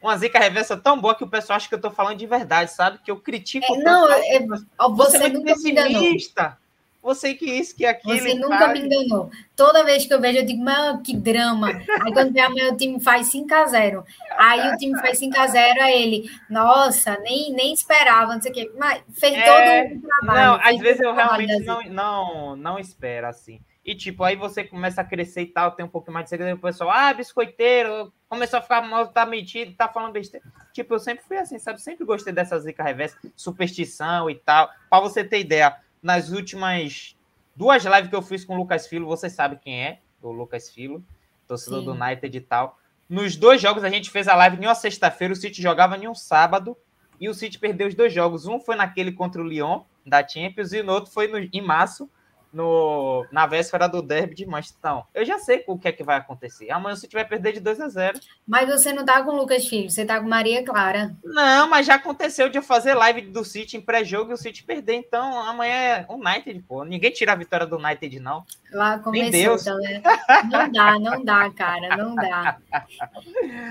[0.02, 2.72] uma zica reversa tão boa que o pessoal acha que eu tô falando de verdade,
[2.72, 3.00] sabe?
[3.04, 3.74] Que eu critico.
[3.74, 6.58] É, não, é, você, você é pessimista.
[7.02, 8.18] Você que isso, que aquilo.
[8.18, 8.74] Você nunca faz.
[8.74, 9.32] me enganou.
[9.56, 11.70] Toda vez que eu vejo, eu digo, mas que drama.
[11.70, 14.04] Aí quando vem amanhã o time faz 5x0.
[14.38, 18.72] Aí o time faz 5x0, aí ele, nossa, nem, nem esperava, não sei o quê.
[18.78, 19.44] Mas fez é...
[19.44, 20.62] todo o trabalho.
[20.62, 23.60] Não, às vezes eu realmente não, não, não espero assim.
[23.84, 26.56] E, tipo, aí você começa a crescer e tal, tem um pouco mais de segredo,
[26.56, 30.46] o pessoal, ah, biscoiteiro, começou a ficar mal, tá metido, tá falando besteira.
[30.72, 31.82] Tipo, eu sempre fui assim, sabe?
[31.82, 34.70] Sempre gostei dessa zica reversa, superstição e tal.
[34.88, 37.16] Pra você ter ideia, nas últimas
[37.56, 40.70] duas lives que eu fiz com o Lucas Filo, você sabe quem é, o Lucas
[40.70, 41.04] Filo,
[41.48, 41.86] torcedor Sim.
[41.86, 42.78] do United e tal.
[43.10, 46.08] Nos dois jogos a gente fez a live em uma sexta-feira, o City jogava em
[46.08, 46.78] um sábado,
[47.20, 48.46] e o City perdeu os dois jogos.
[48.46, 52.10] Um foi naquele contra o Lyon, da Champions, e no outro foi no, em março,
[52.54, 55.04] no, na véspera do derby de Manchester.
[55.14, 56.70] eu já sei o que é que vai acontecer.
[56.72, 58.20] Amanhã você vai perder de 2 a 0.
[58.48, 61.16] Mas você não tá com o Lucas Filho, você tá com Maria Clara.
[61.24, 64.64] Não, mas já aconteceu de eu fazer live do City em pré-jogo e o City
[64.64, 64.96] perder.
[64.96, 66.84] Então amanhã é United, pô.
[66.84, 68.44] Ninguém tira a vitória do United, não.
[68.72, 69.66] Lá começou, Deus.
[69.66, 70.02] Né?
[70.50, 72.58] Não dá, não dá, cara, não dá.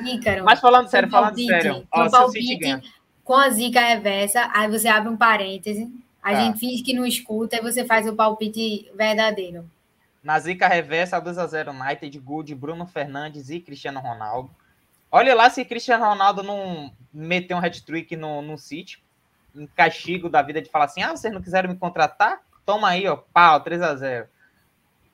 [0.04, 1.86] Ícaro, mas falando sério, falando palpite, sério.
[1.92, 2.80] Ó, palpite,
[3.24, 5.90] com a zica reversa, aí você abre um parêntese
[6.22, 6.40] a tá.
[6.40, 9.68] gente finge que não escuta e você faz o palpite verdadeiro.
[10.22, 14.50] Na zica reversa, 2x0 United, gol de Bruno Fernandes e Cristiano Ronaldo.
[15.10, 19.02] Olha lá se Cristiano Ronaldo não meter um hat-trick no, no City,
[19.54, 22.40] um castigo da vida de falar assim, ah, vocês não quiseram me contratar?
[22.64, 24.24] Toma aí, ó, pau, 3x0.
[24.24, 24.28] Uh,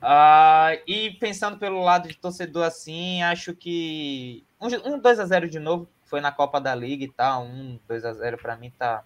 [0.03, 5.89] ah, e pensando pelo lado de torcedor assim, acho que um, um 2x0 de novo,
[6.05, 9.03] foi na Copa da Liga e tal, um 2x0 para mim tá,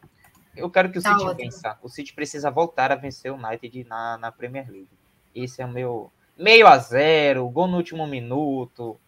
[0.56, 1.44] eu quero que o tá City ótimo.
[1.44, 1.78] vença.
[1.82, 4.88] O City precisa voltar a vencer o United na, na Premier League.
[5.34, 8.98] Esse é o meu meio a zero, gol no último minuto.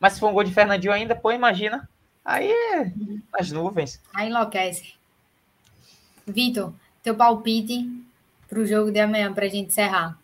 [0.00, 1.88] Mas se for um gol de Fernandinho ainda, pô, imagina.
[2.24, 2.92] Aí é
[3.32, 4.02] as nuvens.
[4.14, 4.94] Aí enlouquece.
[6.26, 6.72] Vitor,
[7.02, 7.88] teu palpite
[8.48, 10.18] para o jogo de amanhã, para a gente encerrar.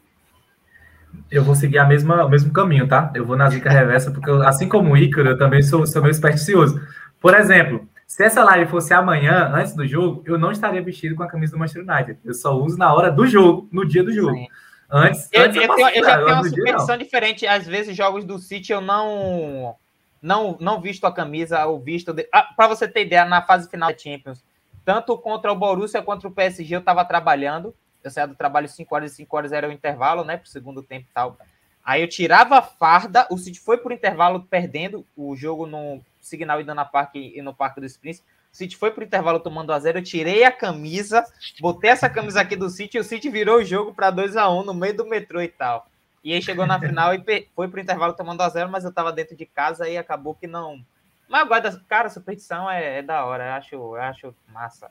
[1.31, 3.11] Eu vou seguir a mesma, o mesmo caminho, tá?
[3.15, 6.03] Eu vou na zica reversa, porque eu, assim como o Ícaro, eu também sou, sou
[6.03, 6.81] meio supersticioso.
[7.21, 11.25] Por exemplo, se essa live fosse amanhã, antes do jogo, eu não estaria vestido com
[11.25, 12.21] a camisa do Manchester United.
[12.25, 14.37] Eu só uso na hora do jogo, no dia do jogo.
[14.37, 14.47] Sim.
[14.89, 17.45] Antes, eu, antes eu, eu, tenho, eu já tenho uma superstição diferente.
[17.45, 19.75] Às vezes, jogos do City eu não
[20.23, 22.13] não não visto a camisa ou visto.
[22.13, 22.29] De...
[22.33, 24.45] Ah, Para você ter ideia, na fase final da Champions,
[24.85, 27.75] tanto contra o Borussia quanto o PSG, eu estava trabalhando.
[28.01, 30.37] Eu saía do trabalho 5 horas e 5 horas era o intervalo, né?
[30.37, 31.37] Para o segundo tempo e tal.
[31.85, 36.61] Aí eu tirava a farda, o City foi por intervalo perdendo o jogo no Signal
[36.61, 38.27] Iduna Park e no Parque dos Príncipes.
[38.53, 41.25] O City foi pro intervalo tomando a zero, eu tirei a camisa,
[41.61, 44.49] botei essa camisa aqui do City e o City virou o jogo para 2 a
[44.49, 45.89] 1 um, no meio do metrô e tal.
[46.23, 49.13] E aí chegou na final e foi pro intervalo tomando a zero, mas eu tava
[49.13, 50.81] dentro de casa e acabou que não.
[51.29, 54.91] Mas guarda, cara, superstição é, é da hora, eu acho, eu acho massa.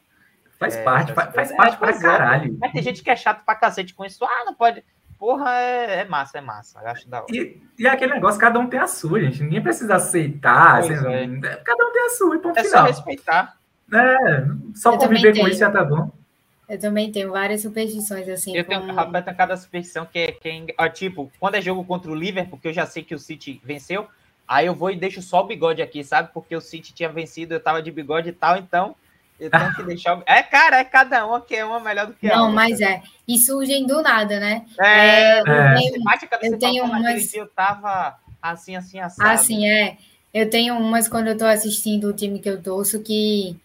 [0.59, 2.57] Faz é, parte, faz, faz parte pra é, caralho.
[2.59, 4.23] Mas tem gente que é chato pra cacete com isso.
[4.23, 4.84] Ah, não pode
[5.24, 6.82] porra, é, é, massa, é massa.
[6.82, 7.34] Eu acho da hora.
[7.34, 9.41] E, e aquele negócio, cada um tem a sua, gente.
[9.41, 10.80] Ninguém precisa aceitar.
[10.80, 11.55] Assim, é.
[11.63, 12.82] Cada um tem a sua, e ponto é final.
[12.82, 13.57] só respeitar.
[13.93, 14.45] É,
[14.76, 16.11] só eu conviver com isso já tá bom.
[16.67, 18.53] Eu também tenho várias superstições, assim.
[18.53, 21.86] Eu tenho, rapaz, tem cada superstição que é, que é ó, tipo, quando é jogo
[21.86, 24.07] contra o Liverpool, porque eu já sei que o City venceu,
[24.45, 26.32] aí eu vou e deixo só o bigode aqui, sabe?
[26.34, 28.93] Porque o City tinha vencido, eu tava de bigode e tal, então
[29.43, 30.21] eu tenho que deixar.
[30.25, 32.55] É, cara, é cada uma que é uma melhor do que a Não, outra.
[32.55, 33.01] mas é.
[33.27, 34.65] E surgem do nada, né?
[34.79, 37.33] É, é, eu tenho, eu tenho umas.
[37.33, 39.29] Eu tava assim, assim, assado.
[39.29, 39.97] Assim, é.
[40.33, 43.55] Eu tenho umas quando eu tô assistindo o time que eu torço que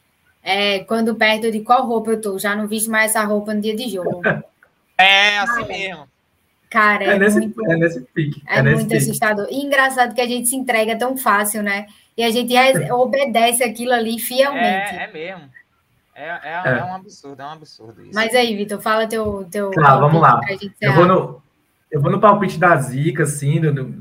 [0.43, 3.61] é, quando perto de qual roupa eu tô, já não visto mais essa roupa no
[3.61, 4.20] dia de jogo.
[5.01, 6.09] É, assim mesmo.
[6.68, 8.43] Cara, é, é nesse, muito, é nesse pique.
[8.49, 9.03] É, é nesse muito pique.
[9.05, 9.47] assustador.
[9.49, 11.87] E engraçado que a gente se entrega tão fácil, né?
[12.16, 12.53] E a gente
[12.93, 14.97] obedece aquilo ali fielmente.
[14.97, 15.49] É, é mesmo.
[16.19, 16.79] É, é, é.
[16.81, 18.11] é, um absurdo, é um absurdo isso.
[18.12, 19.47] Mas aí, Vitor, fala teu.
[19.49, 20.41] teu tá, vamos lá.
[20.81, 21.43] Eu vou, no,
[21.93, 23.95] eu vou no palpite da Zica, assim, do,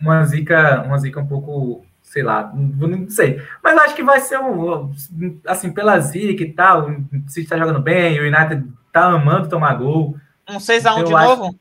[0.00, 3.40] uma Zica, uma Zica um pouco sei lá, não sei.
[3.62, 4.92] Mas acho que vai ser um,
[5.46, 9.74] assim, pela zica e tal, o City tá jogando bem, o United tá amando tomar
[9.74, 10.16] gol.
[10.48, 11.28] Um 6x1 de acho...
[11.28, 11.58] novo?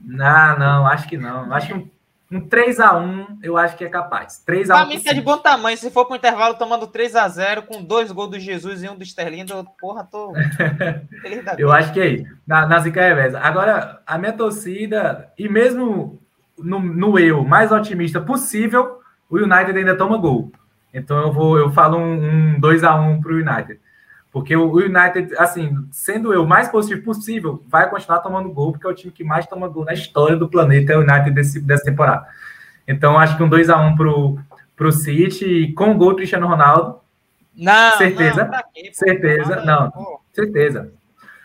[0.00, 1.52] Não, não, acho que não.
[1.52, 1.90] Acho que um,
[2.32, 4.42] um 3x1 eu acho que é capaz.
[4.48, 4.66] 3x1.
[4.66, 5.76] Pra mim tá de bom tamanho.
[5.76, 9.44] Se for pro intervalo tomando 3x0 com dois gols do Jesus e um do Sterling,
[9.50, 10.32] eu, porra, tô.
[11.58, 12.32] eu acho que é isso.
[12.46, 13.34] Na, na Zica Revés.
[13.34, 16.18] Agora, a minha torcida, e mesmo
[16.56, 20.50] no, no eu mais otimista possível, o United ainda toma gol.
[20.94, 23.80] Então eu vou, eu falo um, um 2 a 1 para o United.
[24.32, 28.90] Porque o United, assim, sendo eu mais positivo possível, vai continuar tomando gol, porque é
[28.90, 31.84] o time que mais toma gol na história do planeta, é o United desse, dessa
[31.84, 32.26] temporada.
[32.88, 34.38] Então, acho que um 2x1 pro,
[34.74, 36.98] pro City, com o gol do Cristiano Ronaldo.
[37.54, 38.46] Não, certeza.
[38.46, 39.90] Não, quê, certeza, não.
[39.90, 40.20] Pô.
[40.32, 40.90] Certeza.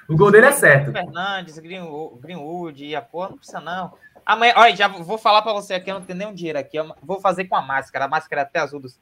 [0.08, 0.94] O gol dele é certo.
[0.94, 3.94] Fernandes, Greenwood, e a porra, não precisa não.
[4.26, 6.78] Amanhã, olha, já vou falar para você aqui, eu não tenho nenhum dinheiro aqui.
[7.04, 8.98] vou fazer com a máscara, a máscara é até azul dos.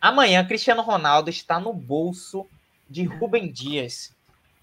[0.00, 2.46] Amanhã, Cristiano Ronaldo está no bolso
[2.90, 4.12] de Rubem Dias.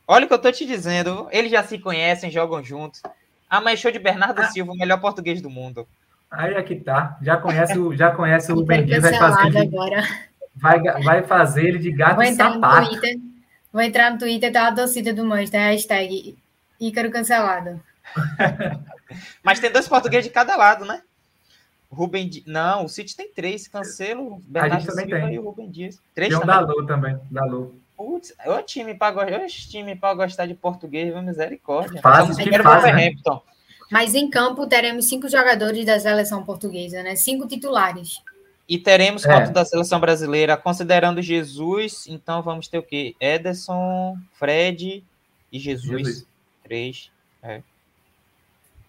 [0.05, 1.27] Olha o que eu tô te dizendo.
[1.31, 3.01] Eles já se conhecem, jogam juntos.
[3.49, 4.47] Amanhã, show de Bernardo ah.
[4.49, 5.87] Silva, o melhor português do mundo.
[6.29, 7.17] Aí é que tá.
[7.21, 9.51] Já conhece, o, já conhece o Rubem Dias, vai fazer.
[9.51, 9.75] De,
[10.55, 12.89] vai, vai fazer ele de gato vou e sapato.
[12.89, 13.17] Twitter,
[13.71, 16.37] vou entrar no Twitter, tá a torcida do Manchester, hashtag
[16.79, 17.81] Ícaro cancelado.
[19.41, 21.01] Mas tem dois portugueses de cada lado, né?
[21.89, 22.45] Rubem Dias.
[22.45, 23.67] Não, o City tem três.
[23.67, 25.33] Cancelo, Bernardo Silva tem.
[25.33, 25.99] e o Rubem Dias.
[26.13, 26.55] Três tem um também.
[26.55, 27.19] da Lu também.
[27.31, 27.79] Da Lu.
[27.97, 31.99] Putz, é o time para time para gostar de português, misericórdia.
[31.99, 33.15] Faz, que faz, né?
[33.91, 37.15] Mas em campo teremos cinco jogadores da seleção portuguesa, né?
[37.15, 38.21] Cinco titulares.
[38.69, 39.33] E teremos é.
[39.33, 43.15] quanto da seleção brasileira, considerando Jesus, então vamos ter o quê?
[43.19, 45.03] Ederson, Fred
[45.51, 46.05] e Jesus.
[46.05, 46.27] Jesus.
[46.63, 47.11] Três.
[47.41, 47.61] É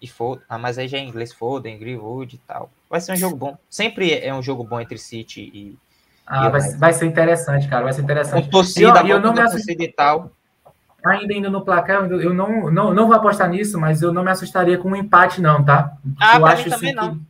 [0.01, 0.43] e Foden.
[0.47, 2.71] Ah, mas aí já é em inglês, Foden, Greenwood e tal.
[2.89, 3.57] Vai ser um jogo bom.
[3.69, 5.77] Sempre é um jogo bom entre City e.
[6.29, 7.85] Ah, vai, vai, ser interessante, cara.
[7.85, 8.45] Vai ser interessante.
[8.45, 10.31] Com torcida, e eu, eu não me torcida e tal.
[11.03, 14.29] Ainda indo no placar, eu não, não, não vou apostar nisso, mas eu não me
[14.29, 15.93] assustaria com um empate, não, tá?
[16.19, 17.21] Ah, eu acho mim também assim, não.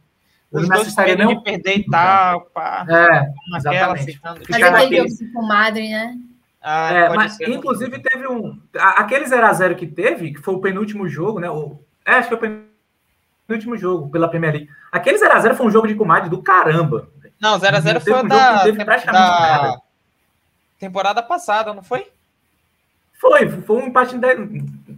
[0.52, 2.86] Os dois assustaria não de perder e tal, pá.
[2.90, 4.20] É, exatamente.
[4.50, 6.18] Mas aquele jogo com Madre, né?
[6.62, 8.02] Ah, é, mas, ser, inclusive, não.
[8.02, 8.60] teve um.
[8.76, 11.50] Aquele 0x0 que teve, que foi o penúltimo jogo, né?
[11.50, 12.62] O, é, acho que foi o
[13.48, 14.70] penúltimo jogo pela Premier League.
[14.92, 17.08] Aquele 0x0 foi um jogo de comadre do caramba.
[17.40, 19.82] Não, 0x0 foi um da, da
[20.80, 22.08] temporada passada, não foi?
[23.20, 24.18] Foi, foi um empate.
[24.18, 24.36] De...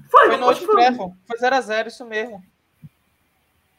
[0.10, 1.16] Foi, foi no Old Trafford.
[1.28, 2.44] Foi 0x0, isso mesmo.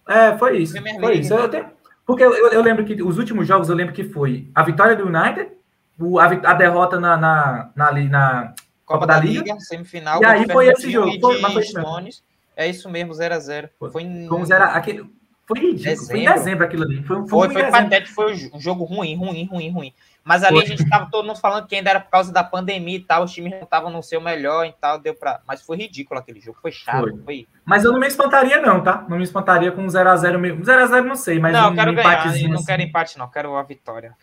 [0.08, 0.74] É, foi isso.
[1.00, 1.32] foi isso.
[1.32, 1.70] Eu tenho...
[2.04, 5.06] Porque eu, eu, lembro que os últimos jogos, eu lembro que foi a vitória do
[5.06, 5.52] United,
[5.98, 8.54] o, a, a, derrota na, na, na, na
[8.84, 10.20] Copa, da, da Liga, Liga, semifinal.
[10.20, 11.12] E aí foi esse jogo.
[11.20, 12.24] Foi, mas foi Stones,
[12.56, 13.70] é isso mesmo, 0x0.
[13.78, 14.26] Foi, em...
[14.26, 15.08] Foi, zero, aquele,
[15.46, 15.84] foi ridículo.
[15.84, 16.06] Dezembro.
[16.06, 17.02] Foi em dezembro aquilo ali.
[17.02, 19.94] Foi, foi, foi, foi patético, foi um jogo ruim, ruim, ruim, ruim.
[20.24, 20.64] Mas ali foi.
[20.64, 23.24] a gente tava todo mundo falando que ainda era por causa da pandemia e tal,
[23.24, 25.40] os times não estavam no seu melhor e tal, deu pra.
[25.46, 27.20] Mas foi ridículo aquele jogo, foi chato.
[27.24, 27.46] Foi.
[27.64, 29.04] Mas eu não me espantaria, não, tá?
[29.08, 30.62] Não me espantaria com um 0x0 mesmo.
[30.62, 31.52] 0x0 não sei, mas.
[31.52, 32.64] Não, um eu quero ganhar, eu não assim.
[32.64, 34.16] quero empate, não, quero a vitória.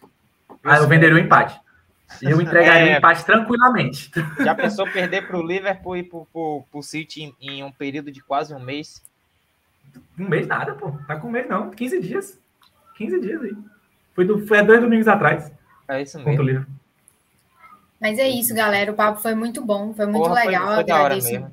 [0.63, 1.59] Ah, eu venderia o um empate.
[2.21, 4.09] Eu entregaria é, um empate tranquilamente.
[4.39, 8.21] Já pensou perder para o Liverpool e para o City em, em, um período de
[8.21, 9.03] quase um mês?
[10.17, 10.91] Um mês nada, pô.
[11.07, 11.69] Tá com um mês não.
[11.71, 12.39] 15 dias.
[12.95, 13.55] 15 dias aí.
[14.13, 15.51] Foi, do, foi há dois domingos atrás.
[15.87, 16.65] É isso mesmo.
[17.99, 18.91] Mas é isso, galera.
[18.91, 19.93] O papo foi muito bom.
[19.93, 20.65] Foi muito Porra, legal.
[20.65, 21.51] Foi, foi agradeço,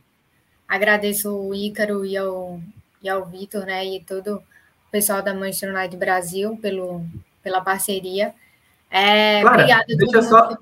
[0.69, 2.61] agradeço o Ícaro e ao,
[3.03, 3.85] e ao Vitor, né?
[3.85, 7.05] E todo o pessoal da Manchester United Brasil pelo,
[7.43, 8.35] pela parceria.
[8.91, 9.85] É, Clara, obrigada.
[9.87, 10.59] Deixa eu só,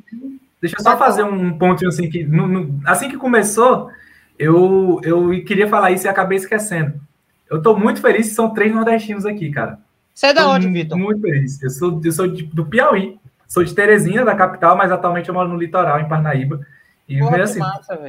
[0.61, 3.91] deixa eu só fazer um ponto assim que no, no, assim que começou,
[4.39, 7.01] eu, eu queria falar isso e acabei esquecendo.
[7.51, 9.79] Eu estou muito feliz que são três nordestinos aqui, cara.
[10.15, 10.99] Você é da onde, Vitor?
[10.99, 11.63] Muito feliz.
[11.63, 13.19] Eu sou, eu sou de, do Piauí.
[13.47, 16.61] Sou de Teresina, da capital, mas atualmente eu moro no litoral, em Parnaíba.
[17.09, 18.01] E Porra, assim, massa,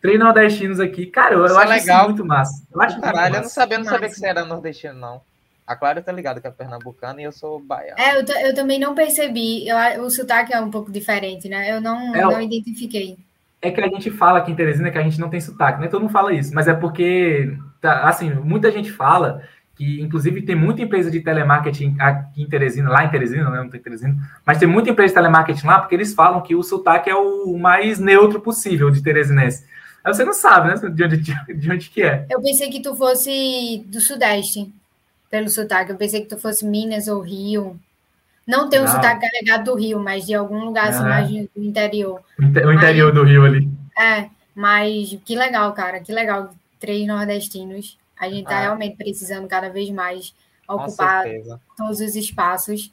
[0.00, 1.06] três nordestinos aqui.
[1.06, 1.98] Cara, eu, eu acho legal.
[1.98, 2.64] isso muito massa.
[2.72, 5.20] Eu acho Caralho, eu não sabia, não sabia que você era nordestino, não.
[5.66, 8.00] A Clara tá ligada que é pernambucana e eu sou baiano.
[8.00, 9.68] É, eu, eu também não percebi.
[9.68, 11.70] Eu, o sotaque é um pouco diferente, né?
[11.70, 13.16] Eu não, é, não identifiquei.
[13.62, 15.86] É que a gente fala aqui em Teresina que a gente não tem sotaque, né?
[15.86, 19.42] Todo mundo fala isso, mas é porque, tá, assim, muita gente fala
[19.76, 23.58] que, inclusive, tem muita empresa de telemarketing aqui em Teresina, lá em Teresina, né?
[23.62, 26.62] Não tem Teresina, mas tem muita empresa de telemarketing lá porque eles falam que o
[26.62, 29.64] sotaque é o mais neutro possível de teresinense.
[30.04, 30.74] Aí você não sabe, né?
[30.90, 32.26] De onde, de onde que é.
[32.30, 34.72] Eu pensei que tu fosse do Sudeste
[35.30, 35.92] pelo sotaque.
[35.92, 37.78] Eu pensei que tu fosse Minas ou Rio.
[38.46, 38.92] Não tem um não.
[38.92, 42.20] sotaque carregado do Rio, mas de algum lugar assim, mais do interior.
[42.38, 43.68] O interior Aí, do Rio ali.
[43.98, 46.50] É, mas que legal, cara, que legal.
[46.80, 47.96] Três nordestinos.
[48.18, 48.60] A gente tá ah.
[48.62, 50.34] realmente precisando cada vez mais
[50.66, 51.24] ocupar
[51.76, 52.90] todos os espaços.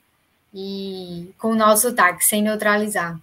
[0.54, 3.20] e com o nosso sotaque, sem neutralizar,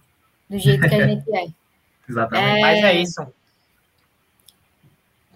[0.49, 1.47] do jeito que a gente é.
[2.07, 2.57] Exatamente.
[2.57, 2.61] É...
[2.61, 3.27] Mas é isso.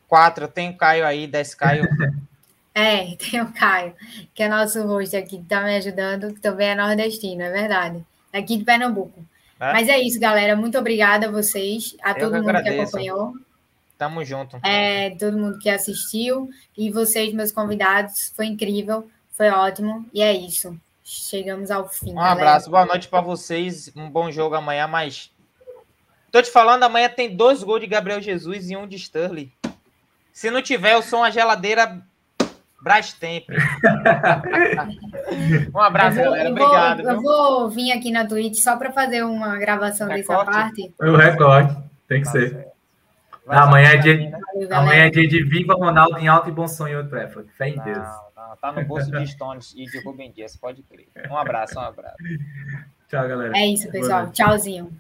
[0.08, 1.88] Quatro, tem o Caio aí, desce Caio.
[2.72, 3.94] É, tem o Caio,
[4.34, 8.06] que é nosso host aqui, que está me ajudando, que também é nordestino, é verdade.
[8.32, 9.26] Aqui de Pernambuco.
[9.60, 9.74] É?
[9.74, 10.56] Mas é isso, galera.
[10.56, 12.76] Muito obrigada a vocês, a Eu todo mundo agradeço.
[12.76, 13.34] que acompanhou.
[14.00, 14.58] Tamo junto.
[14.64, 18.32] É, todo mundo que assistiu e vocês, meus convidados.
[18.34, 20.06] Foi incrível, foi ótimo.
[20.14, 20.80] E é isso.
[21.04, 22.12] Chegamos ao fim.
[22.12, 22.32] Um galera.
[22.32, 23.92] abraço, boa noite para vocês.
[23.94, 25.30] Um bom jogo amanhã, mas.
[26.32, 29.52] Tô te falando, amanhã tem dois gols de Gabriel Jesus e um de Sterling.
[30.32, 32.02] Se não tiver, eu sou uma geladeira
[32.82, 33.50] Brastemp.
[35.76, 36.52] um abraço, vou, galera.
[36.52, 37.02] Obrigado.
[37.02, 40.46] Eu vou vir aqui na Twitch só para fazer uma gravação Recorte?
[40.46, 40.94] dessa parte.
[41.02, 41.76] O recorde,
[42.08, 42.79] tem que tá ser.
[43.50, 46.98] Amanhã, é dia, Valeu, amanhã é dia de Viva Ronaldo em alto e bom sonho
[46.98, 47.50] Old Trafford.
[47.54, 48.08] Fé em não, Deus.
[48.36, 51.08] Não, tá no bolso de Stones e de Rubem Dias, pode crer.
[51.30, 52.18] Um abraço, um abraço.
[53.08, 53.58] Tchau, galera.
[53.58, 54.30] É isso, pessoal.
[54.32, 54.92] Tchauzinho.